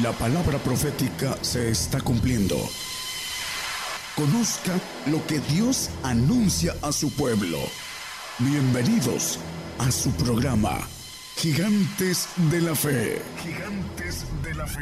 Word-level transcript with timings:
La 0.00 0.10
palabra 0.12 0.56
profética 0.56 1.36
se 1.42 1.68
está 1.68 2.00
cumpliendo. 2.00 2.54
Conozca 4.16 4.72
lo 5.10 5.18
que 5.26 5.38
Dios 5.54 5.90
anuncia 6.02 6.72
a 6.80 6.92
su 6.92 7.14
pueblo. 7.14 7.58
Bienvenidos 8.38 9.38
a 9.78 9.90
su 9.90 10.10
programa, 10.12 10.78
Gigantes 11.36 12.26
de 12.50 12.62
la 12.62 12.74
Fe. 12.74 13.18
Gigantes 13.36 14.24
de 14.42 14.54
la 14.54 14.66
Fe. 14.66 14.80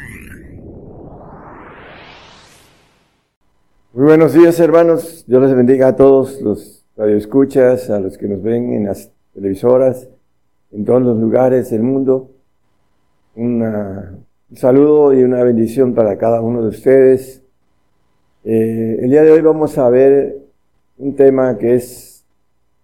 Muy 3.91 4.05
buenos 4.05 4.31
días 4.31 4.57
hermanos, 4.61 5.25
Dios 5.27 5.41
les 5.41 5.53
bendiga 5.53 5.89
a 5.89 5.95
todos 5.97 6.39
los 6.39 6.85
radioescuchas, 6.95 7.89
a 7.89 7.99
los 7.99 8.17
que 8.17 8.29
nos 8.29 8.41
ven 8.41 8.71
en 8.71 8.85
las 8.85 9.11
televisoras, 9.33 10.07
en 10.71 10.85
todos 10.85 11.01
los 11.01 11.17
lugares 11.17 11.69
del 11.69 11.83
mundo. 11.83 12.31
Una 13.35 14.15
un 14.51 14.57
saludo 14.57 15.13
y 15.13 15.23
una 15.23 15.41
bendición 15.45 15.93
para 15.95 16.17
cada 16.17 16.41
uno 16.41 16.61
de 16.61 16.67
ustedes. 16.67 17.41
Eh, 18.43 18.97
el 19.01 19.09
día 19.09 19.23
de 19.23 19.31
hoy 19.31 19.39
vamos 19.39 19.77
a 19.77 19.89
ver 19.89 20.39
un 20.97 21.15
tema 21.15 21.57
que 21.57 21.75
es 21.75 22.25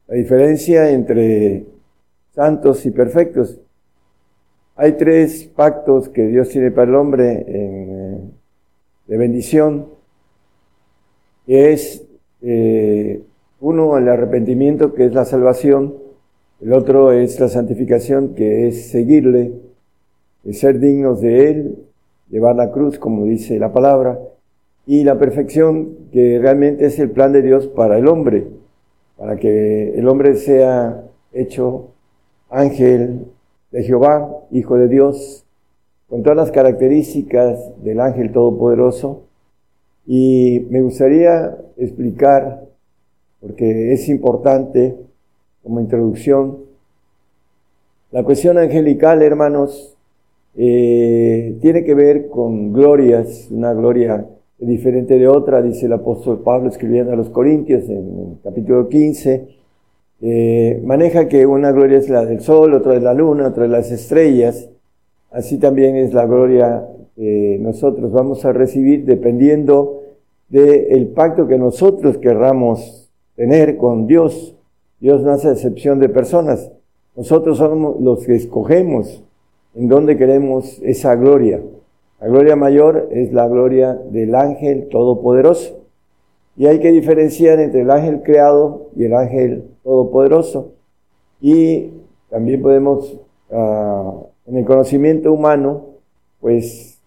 la 0.07 0.15
diferencia 0.15 0.89
entre 0.91 1.65
santos 2.33 2.85
y 2.85 2.91
perfectos. 2.91 3.59
Hay 4.77 4.93
tres 4.93 5.51
pactos 5.53 6.07
que 6.07 6.27
Dios 6.27 6.47
tiene 6.47 6.71
para 6.71 6.87
el 6.87 6.95
hombre 6.95 7.45
eh, 7.45 8.21
de 9.07 9.17
bendición, 9.17 9.87
es 11.47 12.05
eh, 12.43 13.21
uno 13.59 13.97
el 13.97 14.07
arrepentimiento, 14.07 14.93
que 14.93 15.05
es 15.05 15.13
la 15.13 15.25
salvación, 15.25 15.95
el 16.61 16.71
otro 16.71 17.11
es 17.11 17.37
la 17.41 17.49
santificación, 17.49 18.35
que 18.35 18.69
es 18.69 18.89
seguirle, 18.89 19.66
ser 20.53 20.79
dignos 20.79 21.21
de 21.21 21.49
Él, 21.49 21.75
llevar 22.29 22.55
la 22.55 22.71
cruz, 22.71 22.99
como 22.99 23.25
dice 23.25 23.59
la 23.59 23.71
palabra, 23.71 24.19
y 24.85 25.03
la 25.03 25.19
perfección 25.19 26.09
que 26.11 26.39
realmente 26.39 26.85
es 26.85 26.97
el 26.99 27.11
plan 27.11 27.33
de 27.33 27.41
Dios 27.41 27.67
para 27.67 27.97
el 27.97 28.07
hombre, 28.07 28.47
para 29.17 29.35
que 29.35 29.97
el 29.97 30.07
hombre 30.07 30.35
sea 30.35 31.03
hecho 31.33 31.89
ángel 32.49 33.25
de 33.71 33.83
Jehová, 33.83 34.29
hijo 34.51 34.77
de 34.77 34.87
Dios, 34.87 35.45
con 36.07 36.23
todas 36.23 36.37
las 36.37 36.51
características 36.51 37.59
del 37.83 37.99
ángel 37.99 38.31
todopoderoso. 38.31 39.23
Y 40.05 40.65
me 40.69 40.81
gustaría 40.81 41.57
explicar, 41.75 42.63
porque 43.41 43.91
es 43.91 44.07
importante 44.07 44.95
como 45.63 45.81
introducción, 45.81 46.59
la 48.11 48.23
cuestión 48.23 48.57
angelical, 48.57 49.21
hermanos, 49.21 49.96
eh, 50.59 51.55
tiene 51.61 51.83
que 51.83 51.93
ver 51.93 52.29
con 52.29 52.73
glorias, 52.73 53.47
una 53.51 53.73
gloria 53.73 54.25
diferente 54.57 55.19
de 55.19 55.27
otra, 55.27 55.61
dice 55.61 55.85
el 55.85 55.93
apóstol 55.93 56.41
Pablo 56.43 56.69
escribiendo 56.69 57.13
a 57.13 57.15
los 57.15 57.29
Corintios 57.29 57.87
en 57.89 57.97
el 57.97 58.37
capítulo 58.43 58.89
15. 58.89 59.47
Eh, 60.19 60.81
maneja 60.83 61.27
que 61.27 61.45
una 61.45 61.71
gloria 61.71 61.99
es 61.99 62.09
la 62.09 62.25
del 62.25 62.41
sol, 62.41 62.73
otra 62.73 62.95
es 62.95 63.03
la 63.03 63.13
luna, 63.13 63.49
otra 63.49 63.65
es 63.65 63.71
las 63.71 63.91
estrellas. 63.91 64.67
Así 65.29 65.59
también 65.59 65.95
es 65.95 66.11
la 66.15 66.25
gloria 66.25 66.87
que 67.15 67.59
nosotros 67.61 68.11
vamos 68.11 68.43
a 68.43 68.51
recibir 68.51 69.05
dependiendo 69.05 70.01
del 70.49 71.07
pacto 71.09 71.47
que 71.47 71.59
nosotros 71.59 72.17
querramos 72.17 73.11
tener 73.35 73.77
con 73.77 74.07
Dios. 74.07 74.55
Dios 74.99 75.21
no 75.21 75.33
hace 75.33 75.51
excepción 75.51 75.99
de 75.99 76.09
personas. 76.09 76.71
Nosotros 77.15 77.59
somos 77.59 78.01
los 78.01 78.25
que 78.25 78.35
escogemos 78.35 79.23
en 79.77 79.87
donde 79.87 80.17
queremos 80.17 80.79
esa 80.81 81.15
gloria. 81.15 81.61
La 82.19 82.27
gloria 82.27 82.55
mayor 82.55 83.09
es 83.11 83.31
la 83.31 83.47
gloria 83.47 83.93
del 83.93 84.33
ángel 84.33 84.87
todopoderoso. 84.89 85.81
Y 86.55 86.65
hay 86.65 86.79
que 86.79 86.91
diferenciar 86.91 87.59
entre 87.59 87.81
el 87.81 87.91
ángel 87.91 88.23
creado 88.23 88.89
y 88.95 89.03
el 89.03 89.13
ángel 89.13 89.65
todopoderoso. 89.83 90.71
Y 91.39 91.91
también 92.31 92.63
podemos, 92.63 93.19
ah, 93.51 94.13
en 94.47 94.57
el 94.57 94.65
conocimiento 94.65 95.31
humano, 95.31 95.85
pues 96.41 96.99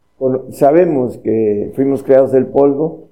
sabemos 0.52 1.18
que 1.18 1.72
fuimos 1.74 2.04
creados 2.04 2.30
del 2.30 2.46
polvo 2.46 3.08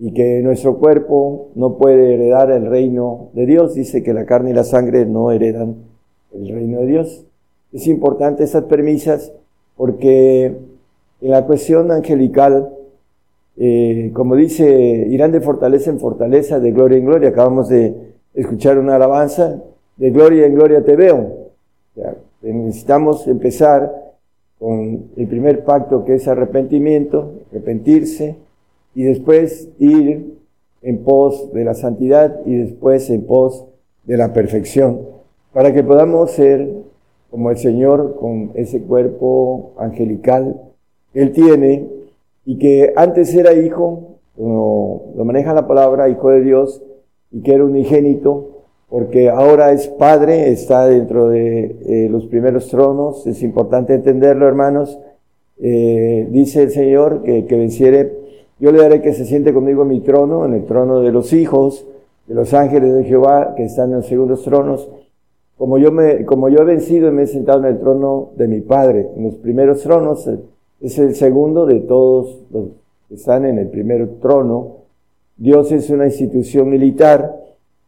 y 0.00 0.12
que 0.12 0.40
nuestro 0.42 0.78
cuerpo 0.78 1.50
no 1.54 1.76
puede 1.78 2.14
heredar 2.14 2.50
el 2.50 2.66
reino 2.66 3.28
de 3.34 3.46
Dios. 3.46 3.74
Dice 3.74 4.02
que 4.02 4.12
la 4.12 4.26
carne 4.26 4.50
y 4.50 4.54
la 4.54 4.64
sangre 4.64 5.06
no 5.06 5.30
heredan 5.30 5.76
el 6.34 6.48
reino 6.48 6.80
de 6.80 6.86
Dios. 6.86 7.25
Es 7.76 7.86
importante 7.88 8.42
estas 8.42 8.64
premisas 8.64 9.34
porque 9.76 10.46
en 10.46 11.30
la 11.30 11.44
cuestión 11.44 11.92
angelical, 11.92 12.70
eh, 13.58 14.12
como 14.14 14.34
dice, 14.34 15.06
irán 15.10 15.30
de 15.30 15.42
fortaleza 15.42 15.90
en 15.90 16.00
fortaleza, 16.00 16.58
de 16.58 16.72
gloria 16.72 16.96
en 16.96 17.04
gloria. 17.04 17.28
Acabamos 17.28 17.68
de 17.68 17.94
escuchar 18.32 18.78
una 18.78 18.96
alabanza, 18.96 19.62
de 19.98 20.10
gloria 20.10 20.46
en 20.46 20.54
gloria 20.54 20.82
te 20.82 20.96
veo. 20.96 21.50
necesitamos 22.40 23.28
empezar 23.28 24.14
con 24.58 25.10
el 25.14 25.26
primer 25.26 25.62
pacto 25.62 26.02
que 26.06 26.14
es 26.14 26.26
arrepentimiento, 26.28 27.30
arrepentirse, 27.50 28.36
y 28.94 29.02
después 29.02 29.68
ir 29.78 30.38
en 30.80 31.04
pos 31.04 31.52
de 31.52 31.62
la 31.62 31.74
santidad 31.74 32.40
y 32.46 32.56
después 32.56 33.10
en 33.10 33.26
pos 33.26 33.66
de 34.04 34.16
la 34.16 34.32
perfección, 34.32 35.00
para 35.52 35.74
que 35.74 35.84
podamos 35.84 36.30
ser 36.30 36.85
como 37.30 37.50
el 37.50 37.58
Señor 37.58 38.16
con 38.18 38.52
ese 38.54 38.82
cuerpo 38.82 39.72
angelical 39.78 40.60
Él 41.14 41.32
tiene 41.32 41.88
y 42.44 42.58
que 42.58 42.92
antes 42.96 43.34
era 43.34 43.52
hijo, 43.52 44.18
como 44.36 45.12
lo 45.16 45.24
maneja 45.24 45.52
la 45.52 45.66
palabra, 45.66 46.08
hijo 46.08 46.30
de 46.30 46.42
Dios, 46.42 46.82
y 47.32 47.40
que 47.42 47.54
era 47.54 47.64
unigénito, 47.64 48.62
porque 48.88 49.28
ahora 49.28 49.72
es 49.72 49.88
padre, 49.88 50.52
está 50.52 50.86
dentro 50.86 51.28
de 51.28 51.76
eh, 51.86 52.08
los 52.08 52.26
primeros 52.26 52.68
tronos, 52.68 53.26
es 53.26 53.42
importante 53.42 53.94
entenderlo, 53.94 54.46
hermanos. 54.46 54.98
Eh, 55.58 56.28
dice 56.30 56.62
el 56.62 56.70
Señor 56.70 57.22
que, 57.22 57.46
que 57.46 57.56
venciere, 57.56 58.12
yo 58.60 58.70
le 58.70 58.78
daré 58.78 59.02
que 59.02 59.12
se 59.12 59.24
siente 59.24 59.52
conmigo 59.52 59.82
en 59.82 59.88
mi 59.88 60.00
trono, 60.00 60.44
en 60.44 60.54
el 60.54 60.64
trono 60.66 61.00
de 61.00 61.10
los 61.10 61.32
hijos, 61.32 61.84
de 62.26 62.34
los 62.34 62.54
ángeles 62.54 62.94
de 62.94 63.04
Jehová 63.04 63.54
que 63.56 63.64
están 63.64 63.90
en 63.90 63.96
los 63.96 64.06
segundos 64.06 64.42
tronos, 64.44 64.88
como 65.56 65.78
yo, 65.78 65.90
me, 65.90 66.24
como 66.24 66.48
yo 66.48 66.58
he 66.60 66.64
vencido 66.64 67.08
y 67.08 67.12
me 67.12 67.22
he 67.22 67.26
sentado 67.26 67.60
en 67.60 67.66
el 67.66 67.80
trono 67.80 68.30
de 68.36 68.46
mi 68.46 68.60
Padre, 68.60 69.08
en 69.16 69.24
los 69.24 69.36
primeros 69.36 69.82
tronos, 69.82 70.26
eh, 70.28 70.38
es 70.80 70.98
el 70.98 71.14
segundo 71.14 71.64
de 71.64 71.80
todos 71.80 72.42
los 72.50 72.68
que 73.08 73.14
están 73.14 73.46
en 73.46 73.58
el 73.58 73.68
primer 73.68 74.20
trono. 74.20 74.76
Dios 75.36 75.72
es 75.72 75.88
una 75.90 76.06
institución 76.06 76.68
militar 76.68 77.34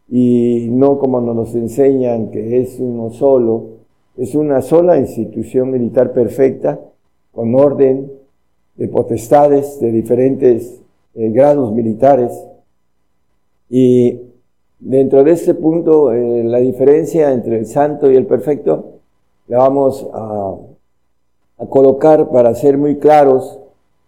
y 0.07 0.67
no 0.71 0.97
como 0.97 1.21
nos 1.21 1.53
enseñan 1.53 2.31
que 2.31 2.61
es 2.61 2.79
uno 2.79 3.11
solo, 3.11 3.79
es 4.17 4.33
una 4.33 4.61
sola 4.61 4.97
institución 4.97 5.69
militar 5.69 6.11
perfecta, 6.11 6.79
con 7.31 7.53
orden 7.53 8.11
de 8.75 8.87
potestades 8.87 9.79
de 9.79 9.91
diferentes 9.91 10.81
eh, 11.13 11.29
grados 11.29 11.71
militares. 11.71 12.31
Y 13.69 14.28
Dentro 14.79 15.23
de 15.23 15.31
este 15.31 15.53
punto, 15.53 16.13
eh, 16.13 16.43
la 16.43 16.59
diferencia 16.59 17.33
entre 17.33 17.57
el 17.57 17.65
santo 17.65 18.09
y 18.09 18.15
el 18.15 18.25
perfecto 18.25 18.99
la 19.47 19.57
vamos 19.57 20.07
a, 20.13 20.55
colocar 21.67 22.29
para 22.29 22.55
ser 22.55 22.77
muy 22.77 22.99
claros 22.99 23.59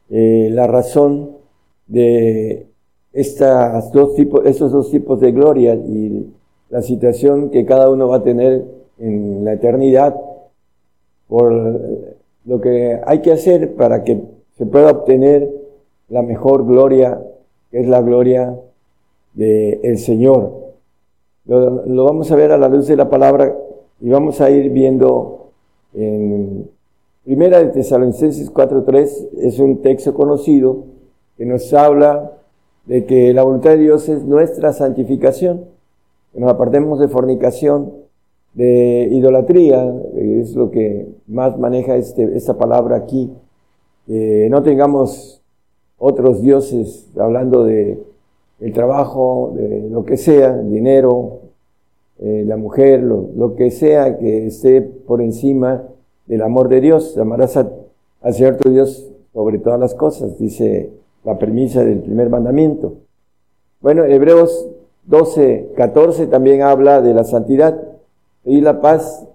eh, 0.10 0.50
la 0.54 0.68
razón 0.68 1.32
de 1.88 2.68
estas 3.12 3.92
dos 3.92 4.16
tipos, 4.16 4.46
estos 4.46 4.72
dos 4.72 4.90
tipos 4.90 5.20
de 5.20 5.34
gloria 5.34 5.76
y 5.76 6.32
la 6.70 6.82
situación 6.82 7.50
que 7.50 7.66
cada 7.66 7.90
uno 7.90 8.08
va 8.08 8.18
a 8.18 8.24
tener 8.24 8.64
en 9.00 9.44
la 9.44 9.54
eternidad 9.54 10.16
por 11.28 11.52
lo 12.46 12.62
que 12.62 13.02
hay 13.06 13.20
que 13.20 13.34
hacer 13.34 13.76
para 13.76 14.06
que 14.06 14.22
se 14.58 14.66
pueda 14.66 14.92
obtener 14.92 15.50
la 16.08 16.22
mejor 16.22 16.66
gloria, 16.66 17.22
que 17.72 17.82
es 17.82 17.88
la 17.88 18.02
gloria 18.02 18.56
del 19.34 19.98
Señor. 19.98 20.61
Lo, 21.46 22.06
vamos 22.06 22.32
a 22.32 22.36
ver 22.36 22.52
a 22.52 22.58
la 22.58 22.68
luz 22.68 22.88
de 22.88 22.96
la 22.96 23.10
palabra 23.10 23.56
y 24.00 24.10
vamos 24.10 24.42
a 24.42 24.50
ir 24.52 24.70
viendo 24.70 25.50
en 25.94 26.70
Primera 27.24 27.60
de 27.60 27.68
Tesalonicenses 27.68 28.52
4.3 28.54 29.30
es 29.40 29.60
un 29.60 29.82
texto 29.82 30.14
conocido 30.14 30.86
que 31.38 31.46
nos 31.46 31.74
habla 31.74 32.32
de 32.86 33.06
que 33.06 33.34
la 33.34 33.44
voluntad 33.44 33.72
de 33.72 33.78
Dios 33.78 34.10
es 34.10 34.24
nuestra 34.24 34.74
santificación, 34.74 35.66
que 36.34 36.40
nos 36.40 36.52
apartemos 36.52 37.00
de 37.00 37.08
fornicación, 37.08 37.94
de 38.54 39.08
idolatría, 39.12 39.94
es 40.16 40.56
lo 40.56 40.72
que 40.72 41.08
más 41.28 41.58
maneja 41.58 41.96
este, 41.96 42.36
esta 42.36 42.58
palabra 42.58 42.98
aquí, 42.98 43.32
que 44.08 44.48
no 44.50 44.64
tengamos 44.64 45.42
otros 45.98 46.42
dioses, 46.42 47.10
hablando 47.18 47.64
de 47.64 48.04
el 48.62 48.74
trabajo, 48.74 49.54
lo 49.90 50.06
que 50.06 50.18
sea, 50.18 50.60
el 50.60 50.72
dinero, 50.72 51.42
eh, 52.24 52.44
la 52.46 52.56
mujer, 52.56 53.02
lo, 53.02 53.56
que 53.56 53.72
sea 53.72 54.20
que 54.20 54.46
esté 54.46 54.82
por 54.82 55.24
encima 55.24 55.84
del 56.28 56.44
amor 56.44 56.70
de 56.70 56.80
Dios. 56.80 57.18
Amarás 57.18 57.58
a, 57.58 57.68
cierto 58.32 58.70
Dios 58.70 59.10
sobre 59.34 59.58
todas 59.58 59.80
las 59.80 59.96
cosas, 59.96 60.38
dice 60.38 60.92
la 61.24 61.40
premisa 61.40 61.84
del 61.84 62.00
primer 62.00 62.30
mandamiento. 62.30 62.94
Bueno, 63.82 64.06
Hebreos 64.06 64.68
12, 65.08 65.72
14 65.76 66.28
también 66.28 66.62
habla 66.62 67.02
de 67.02 67.16
la 67.16 67.24
santidad 67.24 67.82
y 68.46 68.62
la 68.62 68.82
paz 68.82 69.28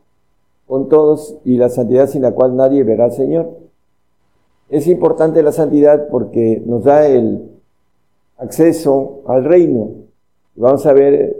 con 0.69 0.88
todos 0.88 1.37
y 1.44 1.56
la 1.56 1.70
santidad 1.70 2.08
sin 2.08 2.22
la 2.22 2.31
cual 2.32 2.55
nadie 2.55 2.84
verá 2.84 3.06
al 3.06 3.12
Señor. 3.12 3.50
Es 4.69 4.87
importante 4.87 5.43
la 5.43 5.50
santidad 5.50 6.06
porque 6.08 6.62
nos 6.64 6.84
da 6.84 7.08
el 7.08 7.56
acceso 8.38 9.22
al 9.26 9.44
reino. 9.44 9.90
Vamos 10.56 10.86
a 10.86 10.92
ver 10.92 11.36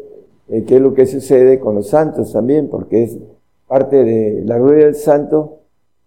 eh, 0.49 0.65
qué 0.67 0.77
es 0.77 0.81
lo 0.81 0.95
que 0.95 1.07
sucede 1.07 1.59
con 1.59 1.75
los 1.75 1.89
santos 1.89 2.33
también, 2.33 2.69
porque 2.69 3.05
es 3.05 3.19
parte 3.67 4.05
de 4.05 4.43
la 4.45 4.59
gloria 4.59 4.87
del 4.87 4.95
santo. 4.95 5.59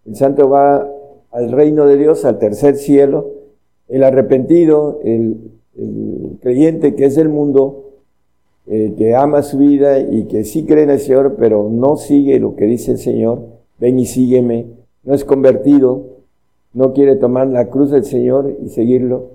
El 0.06 0.16
santo 0.16 0.50
va 0.50 0.88
al 1.32 1.52
reino 1.52 1.86
de 1.86 1.98
Dios, 1.98 2.26
al 2.26 2.40
tercer 2.40 2.76
cielo. 2.76 3.28
El 3.88 4.04
arrepentido, 4.04 5.00
el, 5.04 5.38
creyente 6.42 6.94
que 6.96 7.06
es 7.06 7.16
del 7.16 7.30
mundo, 7.30 7.86
eh, 8.68 8.94
que 8.98 9.16
ama 9.16 9.44
su 9.44 9.58
vida 9.58 10.00
y 10.00 10.26
que 10.26 10.44
sí 10.44 10.66
cree 10.66 10.84
en 10.84 10.90
el 10.90 11.00
Señor, 11.00 11.38
pero 11.40 11.70
no 11.72 11.96
sigue 11.96 12.40
lo 12.40 12.56
que 12.58 12.66
dice 12.66 12.92
el 12.92 12.98
Señor, 12.98 13.44
ven 13.80 13.98
y 13.98 14.06
sígueme, 14.06 14.68
no 15.04 15.14
es 15.14 15.24
convertido, 15.24 16.04
no 16.74 16.94
quiere 16.94 17.16
tomar 17.16 17.48
la 17.48 17.70
cruz 17.70 17.92
del 17.92 18.04
Señor 18.04 18.58
y 18.62 18.70
seguirlo. 18.70 19.30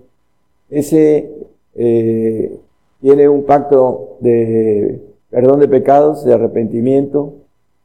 Ese 0.68 1.30
eh, 1.76 2.59
tiene 3.00 3.29
un 3.29 3.44
pacto 3.44 4.17
de 4.21 5.00
perdón 5.31 5.61
de 5.61 5.69
pecados, 5.69 6.25
de 6.25 6.32
arrepentimiento, 6.32 7.35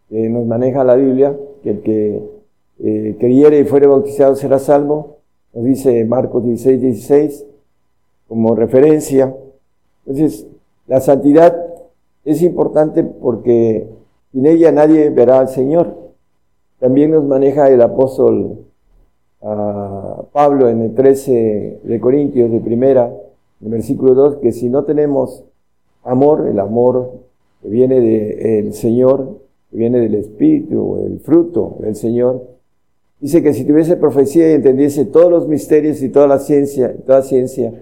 que 0.10 0.30
nos 0.30 0.46
maneja 0.46 0.84
la 0.84 0.96
Biblia, 0.96 1.36
que 1.64 1.70
el 1.72 1.82
que 1.82 2.22
eh, 2.80 3.16
creyere 3.20 3.60
y 3.60 3.64
fuere 3.66 3.88
bautizado 3.88 4.36
será 4.36 4.60
salvo, 4.60 5.18
nos 5.54 5.66
dice 5.66 6.06
Marcos 6.06 6.44
16, 6.46 6.82
16, 6.82 7.46
como 8.28 8.56
referencia. 8.56 9.36
Entonces, 10.06 10.46
la 10.88 11.02
santidad 11.02 11.58
es 12.24 12.42
importante 12.42 13.04
porque 13.04 13.88
sin 14.32 14.46
ella 14.46 14.72
nadie 14.72 15.10
verá 15.10 15.40
al 15.40 15.50
Señor. 15.50 15.96
También 16.80 17.12
nos 17.12 17.24
maneja 17.24 17.70
el 17.70 17.82
apóstol 17.82 18.66
ah, 19.42 20.22
Pablo 20.32 20.70
en 20.70 20.82
el 20.82 20.94
13 20.94 21.80
de 21.84 22.00
Corintios 22.00 22.52
de 22.52 22.60
primera, 22.60 23.12
el 23.62 23.70
versículo 23.70 24.14
2, 24.14 24.38
que 24.38 24.52
si 24.52 24.70
no 24.70 24.84
tenemos 24.86 25.44
amor, 26.04 26.48
el 26.48 26.60
amor 26.60 27.12
que 27.62 27.70
viene 27.70 28.00
del 28.00 28.74
Señor, 28.74 29.40
que 29.70 29.78
viene 29.78 30.00
del 30.00 30.16
Espíritu, 30.16 30.98
el 31.06 31.20
fruto 31.20 31.78
del 31.80 31.96
Señor, 31.96 32.60
Dice 33.20 33.44
que 33.44 33.54
si 33.54 33.66
tuviese 33.66 33.98
profecía 33.98 34.50
y 34.50 34.54
entendiese 34.54 35.04
todos 35.06 35.30
los 35.30 35.48
misterios 35.48 36.02
y 36.02 36.10
toda 36.10 36.26
la 36.28 36.40
ciencia, 36.40 36.96
toda 37.06 37.22
ciencia, 37.22 37.74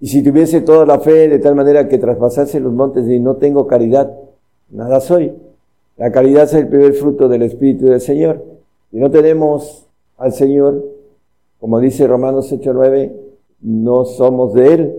y 0.00 0.08
si 0.08 0.22
tuviese 0.22 0.62
toda 0.62 0.84
la 0.84 0.98
fe 0.98 1.28
de 1.28 1.38
tal 1.38 1.54
manera 1.54 1.88
que 1.88 1.98
traspasase 1.98 2.58
los 2.58 2.72
montes 2.72 3.08
y 3.08 3.20
no 3.20 3.36
tengo 3.36 3.66
caridad, 3.66 4.12
nada 4.70 5.00
soy. 5.00 5.32
La 5.96 6.10
caridad 6.10 6.44
es 6.44 6.54
el 6.54 6.68
primer 6.68 6.94
fruto 6.94 7.28
del 7.28 7.42
Espíritu 7.42 7.86
del 7.86 8.00
Señor. 8.00 8.44
Si 8.90 8.96
no 8.96 9.10
tenemos 9.10 9.86
al 10.16 10.32
Señor, 10.32 10.84
como 11.60 11.78
dice 11.78 12.06
Romanos 12.06 12.50
8:9, 12.50 13.12
no 13.60 14.04
somos 14.06 14.54
de 14.54 14.74
Él. 14.74 14.94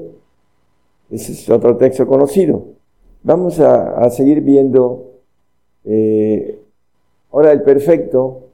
Ese 1.11 1.33
es 1.33 1.49
otro 1.49 1.77
texto 1.77 2.07
conocido. 2.07 2.63
Vamos 3.23 3.59
a, 3.59 4.09
seguir 4.09 4.41
viendo 4.41 5.11
eh, 5.85 6.59
ahora 7.31 7.51
el 7.51 7.61
perfecto 7.61 8.51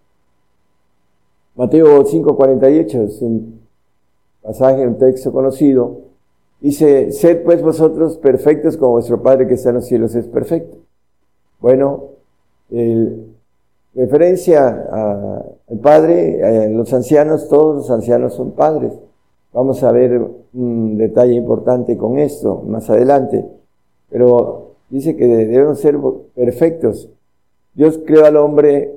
Mateo 1.58 2.06
5:48 2.06 3.04
es 3.04 3.22
un 3.22 3.62
pasaje, 4.44 4.88
un 4.88 4.98
texto 4.98 5.32
conocido. 5.32 6.02
Dice, 6.62 7.12
sed 7.12 7.44
pues 7.44 7.62
vosotros 7.62 8.18
perfectos 8.18 8.78
como 8.78 8.94
vuestro 8.94 9.22
Padre 9.22 9.48
que 9.48 9.56
está 9.56 9.70
en 9.70 9.76
los 9.76 9.88
cielos 9.88 10.14
es 10.16 10.28
perfecto. 10.28 10.78
Bueno, 11.60 12.04
el, 12.70 13.36
referencia 13.96 14.68
al 15.68 15.80
Padre, 15.80 16.44
a 16.44 16.70
los 16.70 16.94
ancianos, 16.94 17.50
todos 17.50 17.78
los 17.78 17.92
ancianos 17.92 18.36
son 18.36 18.52
padres. 18.52 18.94
Vamos 19.58 19.82
a 19.82 19.92
ver 19.92 20.22
un 20.54 20.98
detalle 21.00 21.34
importante 21.34 21.98
con 21.98 22.20
esto 22.20 22.62
más 22.68 22.92
adelante. 22.92 23.44
Pero 24.08 24.74
dice 24.88 25.16
que 25.16 25.26
debemos 25.26 25.80
ser 25.80 25.98
perfectos. 26.36 27.10
Dios 27.74 28.00
creó 28.06 28.26
al 28.26 28.38
hombre 28.38 28.94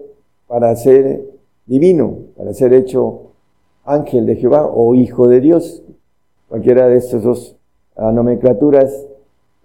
para 0.48 0.76
ser 0.76 1.24
divino, 1.64 2.14
para 2.36 2.52
ser 2.52 2.74
hecho 2.74 3.30
ángel 3.86 4.26
de 4.26 4.36
Jehová 4.36 4.66
o 4.66 4.94
hijo 4.94 5.28
de 5.28 5.40
Dios. 5.40 5.82
Cualquiera 6.50 6.88
de 6.88 6.98
estas 6.98 7.22
dos 7.22 7.56
nomenclaturas 7.96 9.06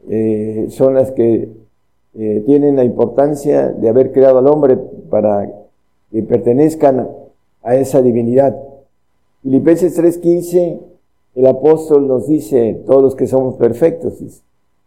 eh, 0.07 0.67
son 0.69 0.93
las 0.93 1.11
que 1.11 1.49
eh, 2.17 2.43
tienen 2.45 2.77
la 2.77 2.85
importancia 2.85 3.67
de 3.67 3.89
haber 3.89 4.13
creado 4.13 4.37
al 4.37 4.47
hombre 4.47 4.77
para 5.09 5.51
que 6.09 6.23
pertenezcan 6.23 7.05
a 7.63 7.75
esa 7.75 8.01
divinidad. 8.01 8.55
Filipenses 9.45 9.95
3:15, 9.95 10.79
el 11.35 11.45
apóstol 11.45 12.07
nos 12.07 12.27
dice, 12.27 12.81
todos 12.87 13.03
los 13.03 13.15
que 13.15 13.27
somos 13.27 13.57
perfectos. 13.57 14.15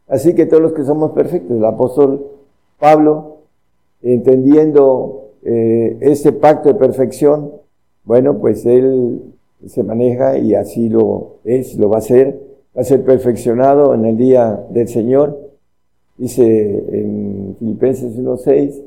Así 0.08 0.34
que 0.34 0.46
todos 0.46 0.60
los 0.60 0.72
que 0.72 0.82
somos 0.82 1.12
perfectos, 1.12 1.56
el 1.56 1.64
apóstol 1.64 2.26
Pablo, 2.80 3.36
entendiendo 4.02 5.28
eh, 5.44 5.98
este 6.00 6.32
pacto 6.32 6.70
de 6.70 6.74
perfección, 6.74 7.52
bueno, 8.02 8.38
pues 8.38 8.66
él 8.66 9.22
se 9.64 9.84
maneja 9.84 10.38
y 10.38 10.56
así 10.56 10.88
lo 10.88 11.36
es, 11.44 11.76
lo 11.76 11.88
va 11.88 11.96
a 11.96 11.98
hacer, 12.00 12.40
va 12.76 12.80
a 12.80 12.84
ser 12.84 13.04
perfeccionado 13.04 13.94
en 13.94 14.06
el 14.06 14.16
día 14.16 14.66
del 14.70 14.88
Señor. 14.88 15.38
Dice 16.16 16.44
en 16.44 17.54
Filipenses 17.60 18.18
1.6, 18.18 18.82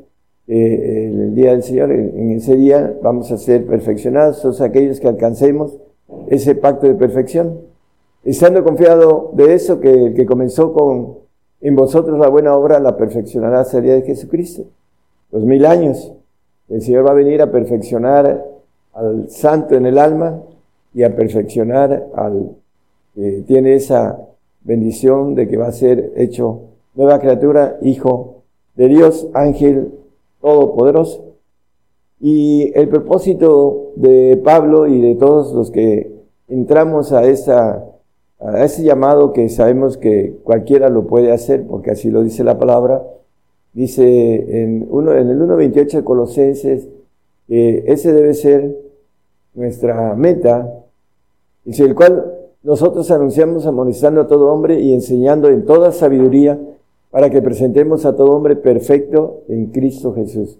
eh, 0.47 1.11
el 1.13 1.35
día 1.35 1.51
del 1.51 1.63
Señor, 1.63 1.91
en 1.91 2.31
ese 2.31 2.55
día 2.55 2.93
vamos 3.01 3.31
a 3.31 3.37
ser 3.37 3.65
perfeccionados, 3.65 4.41
todos 4.41 4.61
aquellos 4.61 4.99
que 4.99 5.07
alcancemos 5.07 5.77
ese 6.27 6.55
pacto 6.55 6.87
de 6.87 6.95
perfección. 6.95 7.59
Estando 8.23 8.63
confiado 8.63 9.31
de 9.33 9.53
eso, 9.53 9.79
que 9.79 9.91
el 9.91 10.13
que 10.13 10.25
comenzó 10.25 10.73
con 10.73 11.21
en 11.61 11.75
vosotros 11.75 12.17
la 12.17 12.27
buena 12.27 12.55
obra 12.55 12.79
la 12.79 12.97
perfeccionará 12.97 13.61
hasta 13.61 13.77
el 13.77 13.83
día 13.83 13.93
de 13.93 14.01
Jesucristo. 14.01 14.63
Los 15.31 15.43
mil 15.43 15.65
años. 15.65 16.11
El 16.69 16.81
Señor 16.81 17.05
va 17.05 17.11
a 17.11 17.15
venir 17.15 17.41
a 17.41 17.51
perfeccionar 17.51 18.43
al 18.93 19.29
santo 19.29 19.75
en 19.75 19.85
el 19.85 19.97
alma 19.97 20.41
y 20.93 21.03
a 21.03 21.15
perfeccionar 21.15 22.07
al 22.15 22.55
que 23.13 23.43
tiene 23.45 23.75
esa 23.75 24.19
bendición 24.63 25.35
de 25.35 25.47
que 25.47 25.57
va 25.57 25.67
a 25.67 25.71
ser 25.71 26.13
hecho 26.15 26.61
nueva 26.95 27.19
criatura, 27.19 27.77
hijo 27.81 28.41
de 28.75 28.87
Dios, 28.87 29.27
ángel 29.33 29.91
todopoderoso. 30.41 31.25
Y 32.19 32.71
el 32.75 32.87
propósito 32.89 33.91
de 33.95 34.39
Pablo 34.43 34.87
y 34.87 35.01
de 35.01 35.15
todos 35.15 35.53
los 35.53 35.71
que 35.71 36.11
entramos 36.47 37.11
a, 37.13 37.23
esa, 37.23 37.85
ese 38.57 38.83
llamado 38.83 39.33
que 39.33 39.49
sabemos 39.49 39.97
que 39.97 40.35
cualquiera 40.43 40.89
lo 40.89 41.07
puede 41.07 41.31
hacer, 41.31 41.65
porque 41.65 41.91
así 41.91 42.11
lo 42.11 42.21
dice 42.21 42.43
la 42.43 42.59
palabra, 42.59 43.01
Dice 43.73 44.63
en, 44.63 44.85
uno, 44.89 45.13
en 45.13 45.29
el 45.29 45.39
1.28 45.39 45.91
de 45.91 46.03
Colosenses, 46.03 46.89
que 47.47 47.83
ese 47.87 48.11
debe 48.11 48.33
ser 48.33 48.75
nuestra 49.53 50.13
meta, 50.15 50.83
dice 51.63 51.83
el 51.83 51.95
cual 51.95 52.33
nosotros 52.63 53.09
anunciamos 53.11 53.65
amonestando 53.65 54.21
a 54.21 54.27
todo 54.27 54.51
hombre 54.51 54.79
y 54.81 54.93
enseñando 54.93 55.47
en 55.47 55.65
toda 55.65 55.91
sabiduría 55.91 56.59
para 57.11 57.29
que 57.29 57.41
presentemos 57.41 58.05
a 58.05 58.15
todo 58.15 58.31
hombre 58.31 58.55
perfecto 58.55 59.43
en 59.47 59.67
Cristo 59.67 60.13
Jesús. 60.13 60.57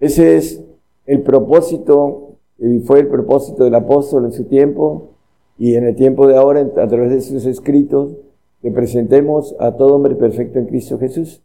Ese 0.00 0.36
es 0.36 0.62
el 1.06 1.22
propósito, 1.22 2.34
y 2.58 2.80
fue 2.80 3.00
el 3.00 3.08
propósito 3.08 3.64
del 3.64 3.74
apóstol 3.74 4.26
en 4.26 4.32
su 4.32 4.44
tiempo 4.44 5.10
y 5.58 5.76
en 5.76 5.84
el 5.84 5.96
tiempo 5.96 6.26
de 6.26 6.36
ahora 6.36 6.60
a 6.60 6.88
través 6.88 7.10
de 7.10 7.20
sus 7.20 7.46
escritos, 7.46 8.12
que 8.60 8.70
presentemos 8.70 9.56
a 9.58 9.76
todo 9.76 9.96
hombre 9.96 10.14
perfecto 10.14 10.58
en 10.58 10.66
Cristo 10.66 10.98
Jesús 10.98 11.42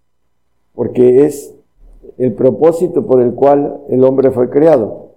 porque 0.77 1.25
es 1.25 1.55
el 2.19 2.33
propósito 2.33 3.07
por 3.07 3.19
el 3.19 3.33
cual 3.33 3.81
el 3.89 4.03
hombre 4.03 4.29
fue 4.29 4.51
creado. 4.51 5.13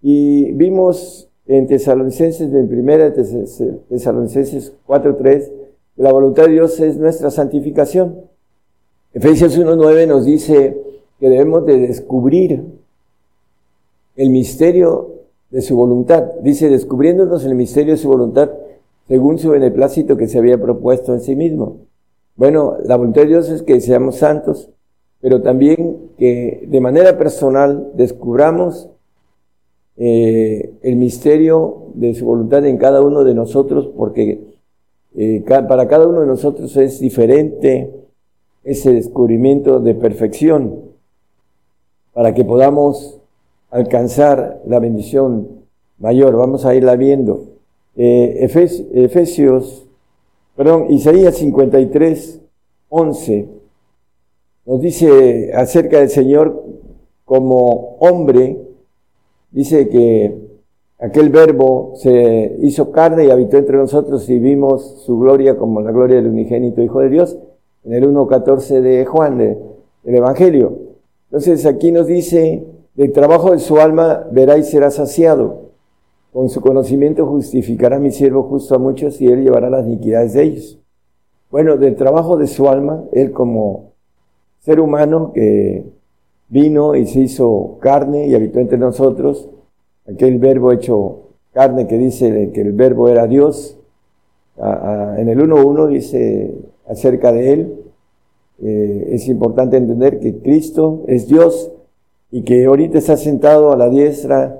Y 0.00 0.52
vimos 0.52 1.28
en 1.46 1.66
Tesalonicenses, 1.66 2.50
en 2.50 2.66
primera 2.66 3.12
Tesalonicenses 3.12 4.72
4.3, 4.88 5.52
que 5.52 5.61
la 5.96 6.12
voluntad 6.12 6.44
de 6.44 6.52
Dios 6.52 6.80
es 6.80 6.96
nuestra 6.96 7.30
santificación. 7.30 8.22
Efesios 9.12 9.58
1.9 9.58 10.06
nos 10.08 10.24
dice 10.24 10.76
que 11.20 11.28
debemos 11.28 11.66
de 11.66 11.78
descubrir 11.78 12.64
el 14.16 14.30
misterio 14.30 15.10
de 15.50 15.60
su 15.60 15.76
voluntad. 15.76 16.24
Dice, 16.42 16.68
descubriéndonos 16.68 17.44
el 17.44 17.54
misterio 17.54 17.92
de 17.92 17.98
su 17.98 18.08
voluntad 18.08 18.50
según 19.06 19.38
su 19.38 19.50
beneplácito 19.50 20.16
que 20.16 20.28
se 20.28 20.38
había 20.38 20.60
propuesto 20.60 21.12
en 21.12 21.20
sí 21.20 21.36
mismo. 21.36 21.78
Bueno, 22.36 22.76
la 22.84 22.96
voluntad 22.96 23.22
de 23.22 23.28
Dios 23.28 23.50
es 23.50 23.62
que 23.62 23.80
seamos 23.80 24.16
santos, 24.16 24.70
pero 25.20 25.42
también 25.42 26.10
que 26.16 26.64
de 26.66 26.80
manera 26.80 27.18
personal 27.18 27.90
descubramos 27.94 28.88
eh, 29.98 30.72
el 30.82 30.96
misterio 30.96 31.88
de 31.94 32.14
su 32.14 32.24
voluntad 32.24 32.64
en 32.64 32.78
cada 32.78 33.02
uno 33.02 33.22
de 33.22 33.34
nosotros, 33.34 33.90
porque 33.94 34.51
eh, 35.14 35.44
para 35.46 35.88
cada 35.88 36.06
uno 36.06 36.20
de 36.20 36.26
nosotros 36.26 36.76
es 36.76 37.00
diferente 37.00 37.90
ese 38.64 38.92
descubrimiento 38.92 39.80
de 39.80 39.94
perfección, 39.94 40.92
para 42.12 42.34
que 42.34 42.44
podamos 42.44 43.18
alcanzar 43.70 44.62
la 44.66 44.78
bendición 44.78 45.48
mayor. 45.98 46.36
Vamos 46.36 46.64
a 46.64 46.74
irla 46.74 46.96
viendo. 46.96 47.46
Eh, 47.96 48.48
Efesios, 48.94 49.86
perdón, 50.56 50.86
Isaías 50.90 51.36
53, 51.36 52.40
11, 52.88 53.48
nos 54.64 54.80
dice 54.80 55.52
acerca 55.54 55.98
del 55.98 56.10
Señor 56.10 56.64
como 57.24 57.96
hombre, 57.98 58.58
dice 59.50 59.88
que 59.88 60.51
aquel 61.02 61.30
verbo 61.30 61.94
se 61.96 62.56
hizo 62.60 62.92
carne 62.92 63.26
y 63.26 63.30
habitó 63.30 63.56
entre 63.56 63.76
nosotros 63.76 64.28
y 64.30 64.38
vimos 64.38 65.02
su 65.04 65.18
gloria 65.18 65.56
como 65.56 65.80
la 65.80 65.90
gloria 65.90 66.16
del 66.16 66.28
unigénito 66.28 66.80
Hijo 66.80 67.00
de 67.00 67.08
Dios, 67.08 67.36
en 67.84 67.94
el 67.94 68.08
1.14 68.08 68.80
de 68.80 69.04
Juan, 69.04 69.38
del 69.38 69.58
Evangelio. 70.04 70.78
Entonces 71.24 71.66
aquí 71.66 71.90
nos 71.90 72.06
dice, 72.06 72.64
del 72.94 73.10
trabajo 73.10 73.50
de 73.50 73.58
su 73.58 73.80
alma 73.80 74.28
verá 74.30 74.56
y 74.58 74.62
será 74.62 74.90
saciado. 74.90 75.72
Con 76.32 76.48
su 76.48 76.60
conocimiento 76.60 77.26
justificará 77.26 77.98
mi 77.98 78.12
siervo 78.12 78.44
justo 78.44 78.76
a 78.76 78.78
muchos 78.78 79.20
y 79.20 79.26
él 79.26 79.42
llevará 79.42 79.68
las 79.70 79.84
iniquidades 79.84 80.34
de 80.34 80.42
ellos. 80.44 80.78
Bueno, 81.50 81.76
del 81.78 81.96
trabajo 81.96 82.36
de 82.36 82.46
su 82.46 82.68
alma, 82.68 83.04
él 83.12 83.32
como 83.32 83.92
ser 84.60 84.78
humano 84.78 85.32
que 85.34 85.84
vino 86.48 86.94
y 86.94 87.06
se 87.06 87.20
hizo 87.20 87.78
carne 87.80 88.28
y 88.28 88.34
habitó 88.34 88.60
entre 88.60 88.78
nosotros, 88.78 89.48
aquel 90.08 90.38
verbo 90.38 90.72
hecho 90.72 91.28
carne 91.52 91.86
que 91.86 91.98
dice 91.98 92.50
que 92.52 92.60
el 92.62 92.72
verbo 92.72 93.08
era 93.08 93.26
Dios, 93.26 93.76
en 94.56 95.28
el 95.28 95.38
1.1 95.38 95.88
dice 95.88 96.54
acerca 96.86 97.32
de 97.32 97.52
él, 97.52 97.74
eh, 98.62 99.08
es 99.12 99.28
importante 99.28 99.76
entender 99.76 100.20
que 100.20 100.38
Cristo 100.38 101.02
es 101.08 101.26
Dios 101.26 101.70
y 102.30 102.42
que 102.42 102.64
ahorita 102.64 102.98
está 102.98 103.16
sentado 103.16 103.72
a 103.72 103.76
la 103.76 103.88
diestra 103.88 104.58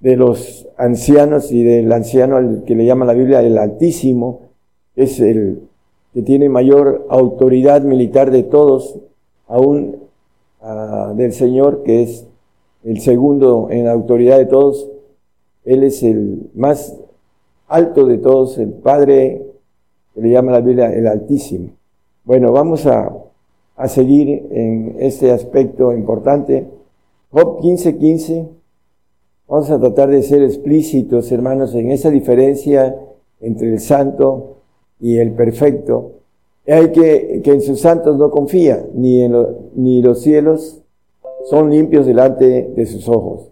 de 0.00 0.16
los 0.16 0.68
ancianos 0.76 1.52
y 1.52 1.62
del 1.62 1.92
anciano 1.92 2.36
al 2.36 2.64
que 2.64 2.74
le 2.74 2.84
llama 2.84 3.04
la 3.04 3.12
Biblia 3.12 3.40
el 3.40 3.58
Altísimo, 3.58 4.40
es 4.96 5.20
el 5.20 5.60
que 6.12 6.22
tiene 6.22 6.48
mayor 6.48 7.06
autoridad 7.08 7.82
militar 7.82 8.30
de 8.30 8.42
todos, 8.42 8.98
aún 9.46 9.96
ah, 10.60 11.12
del 11.16 11.32
Señor, 11.32 11.82
que 11.84 12.02
es 12.02 12.26
el 12.84 13.00
segundo 13.00 13.68
en 13.70 13.88
autoridad 13.88 14.38
de 14.38 14.46
todos. 14.46 14.88
Él 15.64 15.84
es 15.84 16.02
el 16.02 16.50
más 16.54 16.98
alto 17.68 18.06
de 18.06 18.18
todos, 18.18 18.58
el 18.58 18.70
Padre, 18.70 19.46
que 20.14 20.20
le 20.20 20.30
llama 20.30 20.52
la 20.52 20.60
Biblia 20.60 20.92
el 20.92 21.06
Altísimo. 21.06 21.70
Bueno, 22.24 22.52
vamos 22.52 22.86
a, 22.86 23.12
a 23.76 23.88
seguir 23.88 24.46
en 24.50 24.96
este 24.98 25.30
aspecto 25.30 25.92
importante. 25.92 26.66
Job 27.30 27.60
15:15. 27.60 27.98
15, 27.98 28.48
Vamos 29.52 29.70
a 29.70 29.78
tratar 29.78 30.08
de 30.08 30.22
ser 30.22 30.42
explícitos, 30.42 31.30
hermanos, 31.30 31.74
en 31.74 31.90
esa 31.90 32.10
diferencia 32.10 32.96
entre 33.40 33.70
el 33.70 33.80
santo 33.80 34.56
y 34.98 35.18
el 35.18 35.32
perfecto. 35.32 36.12
Hay 36.66 36.90
que, 36.92 37.42
que 37.44 37.50
en 37.50 37.60
sus 37.60 37.80
santos 37.80 38.16
no 38.16 38.30
confía, 38.30 38.86
ni, 38.94 39.20
en 39.20 39.34
ni 39.74 40.00
los 40.00 40.22
cielos 40.22 40.81
son 41.50 41.70
limpios 41.70 42.06
delante 42.06 42.72
de 42.74 42.86
sus 42.86 43.08
ojos. 43.08 43.50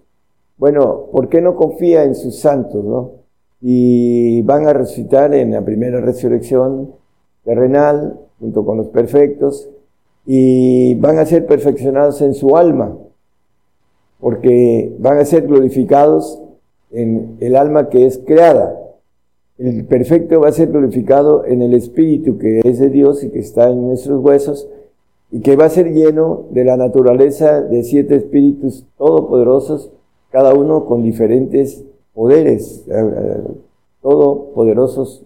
Bueno, 0.56 1.06
¿por 1.12 1.28
qué 1.28 1.40
no 1.40 1.56
confía 1.56 2.04
en 2.04 2.14
sus 2.14 2.38
santos, 2.38 2.84
no? 2.84 3.12
Y 3.60 4.42
van 4.42 4.66
a 4.66 4.72
resucitar 4.72 5.34
en 5.34 5.52
la 5.52 5.64
primera 5.64 6.00
resurrección 6.00 6.92
terrenal, 7.44 8.18
junto 8.38 8.64
con 8.64 8.78
los 8.78 8.88
perfectos, 8.88 9.68
y 10.26 10.94
van 10.94 11.18
a 11.18 11.26
ser 11.26 11.46
perfeccionados 11.46 12.20
en 12.22 12.34
su 12.34 12.56
alma 12.56 12.96
porque 14.20 14.94
van 14.98 15.18
a 15.18 15.24
ser 15.24 15.46
glorificados 15.46 16.40
en 16.92 17.36
el 17.40 17.56
alma 17.56 17.88
que 17.88 18.06
es 18.06 18.18
creada. 18.18 18.76
El 19.58 19.84
perfecto 19.86 20.40
va 20.40 20.48
a 20.48 20.52
ser 20.52 20.68
glorificado 20.68 21.44
en 21.44 21.62
el 21.62 21.74
Espíritu 21.74 22.38
que 22.38 22.60
es 22.64 22.78
de 22.78 22.90
Dios 22.90 23.24
y 23.24 23.30
que 23.30 23.40
está 23.40 23.70
en 23.70 23.86
nuestros 23.86 24.22
huesos 24.22 24.68
y 25.32 25.40
que 25.40 25.56
va 25.56 25.66
a 25.66 25.70
ser 25.70 25.92
lleno 25.92 26.46
de 26.50 26.64
la 26.64 26.76
naturaleza 26.76 27.60
de 27.62 27.84
siete 27.84 28.16
espíritus 28.16 28.84
todopoderosos, 28.98 29.90
cada 30.30 30.54
uno 30.54 30.86
con 30.86 31.02
diferentes 31.02 31.84
poderes, 32.14 32.84
eh, 32.88 32.92
eh, 32.92 33.42
todopoderosos 34.02 35.24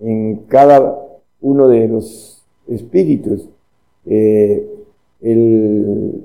en 0.00 0.36
cada 0.48 0.98
uno 1.40 1.68
de 1.68 1.88
los 1.88 2.42
espíritus. 2.68 3.48
Eh, 4.06 4.66
el, 5.20 6.24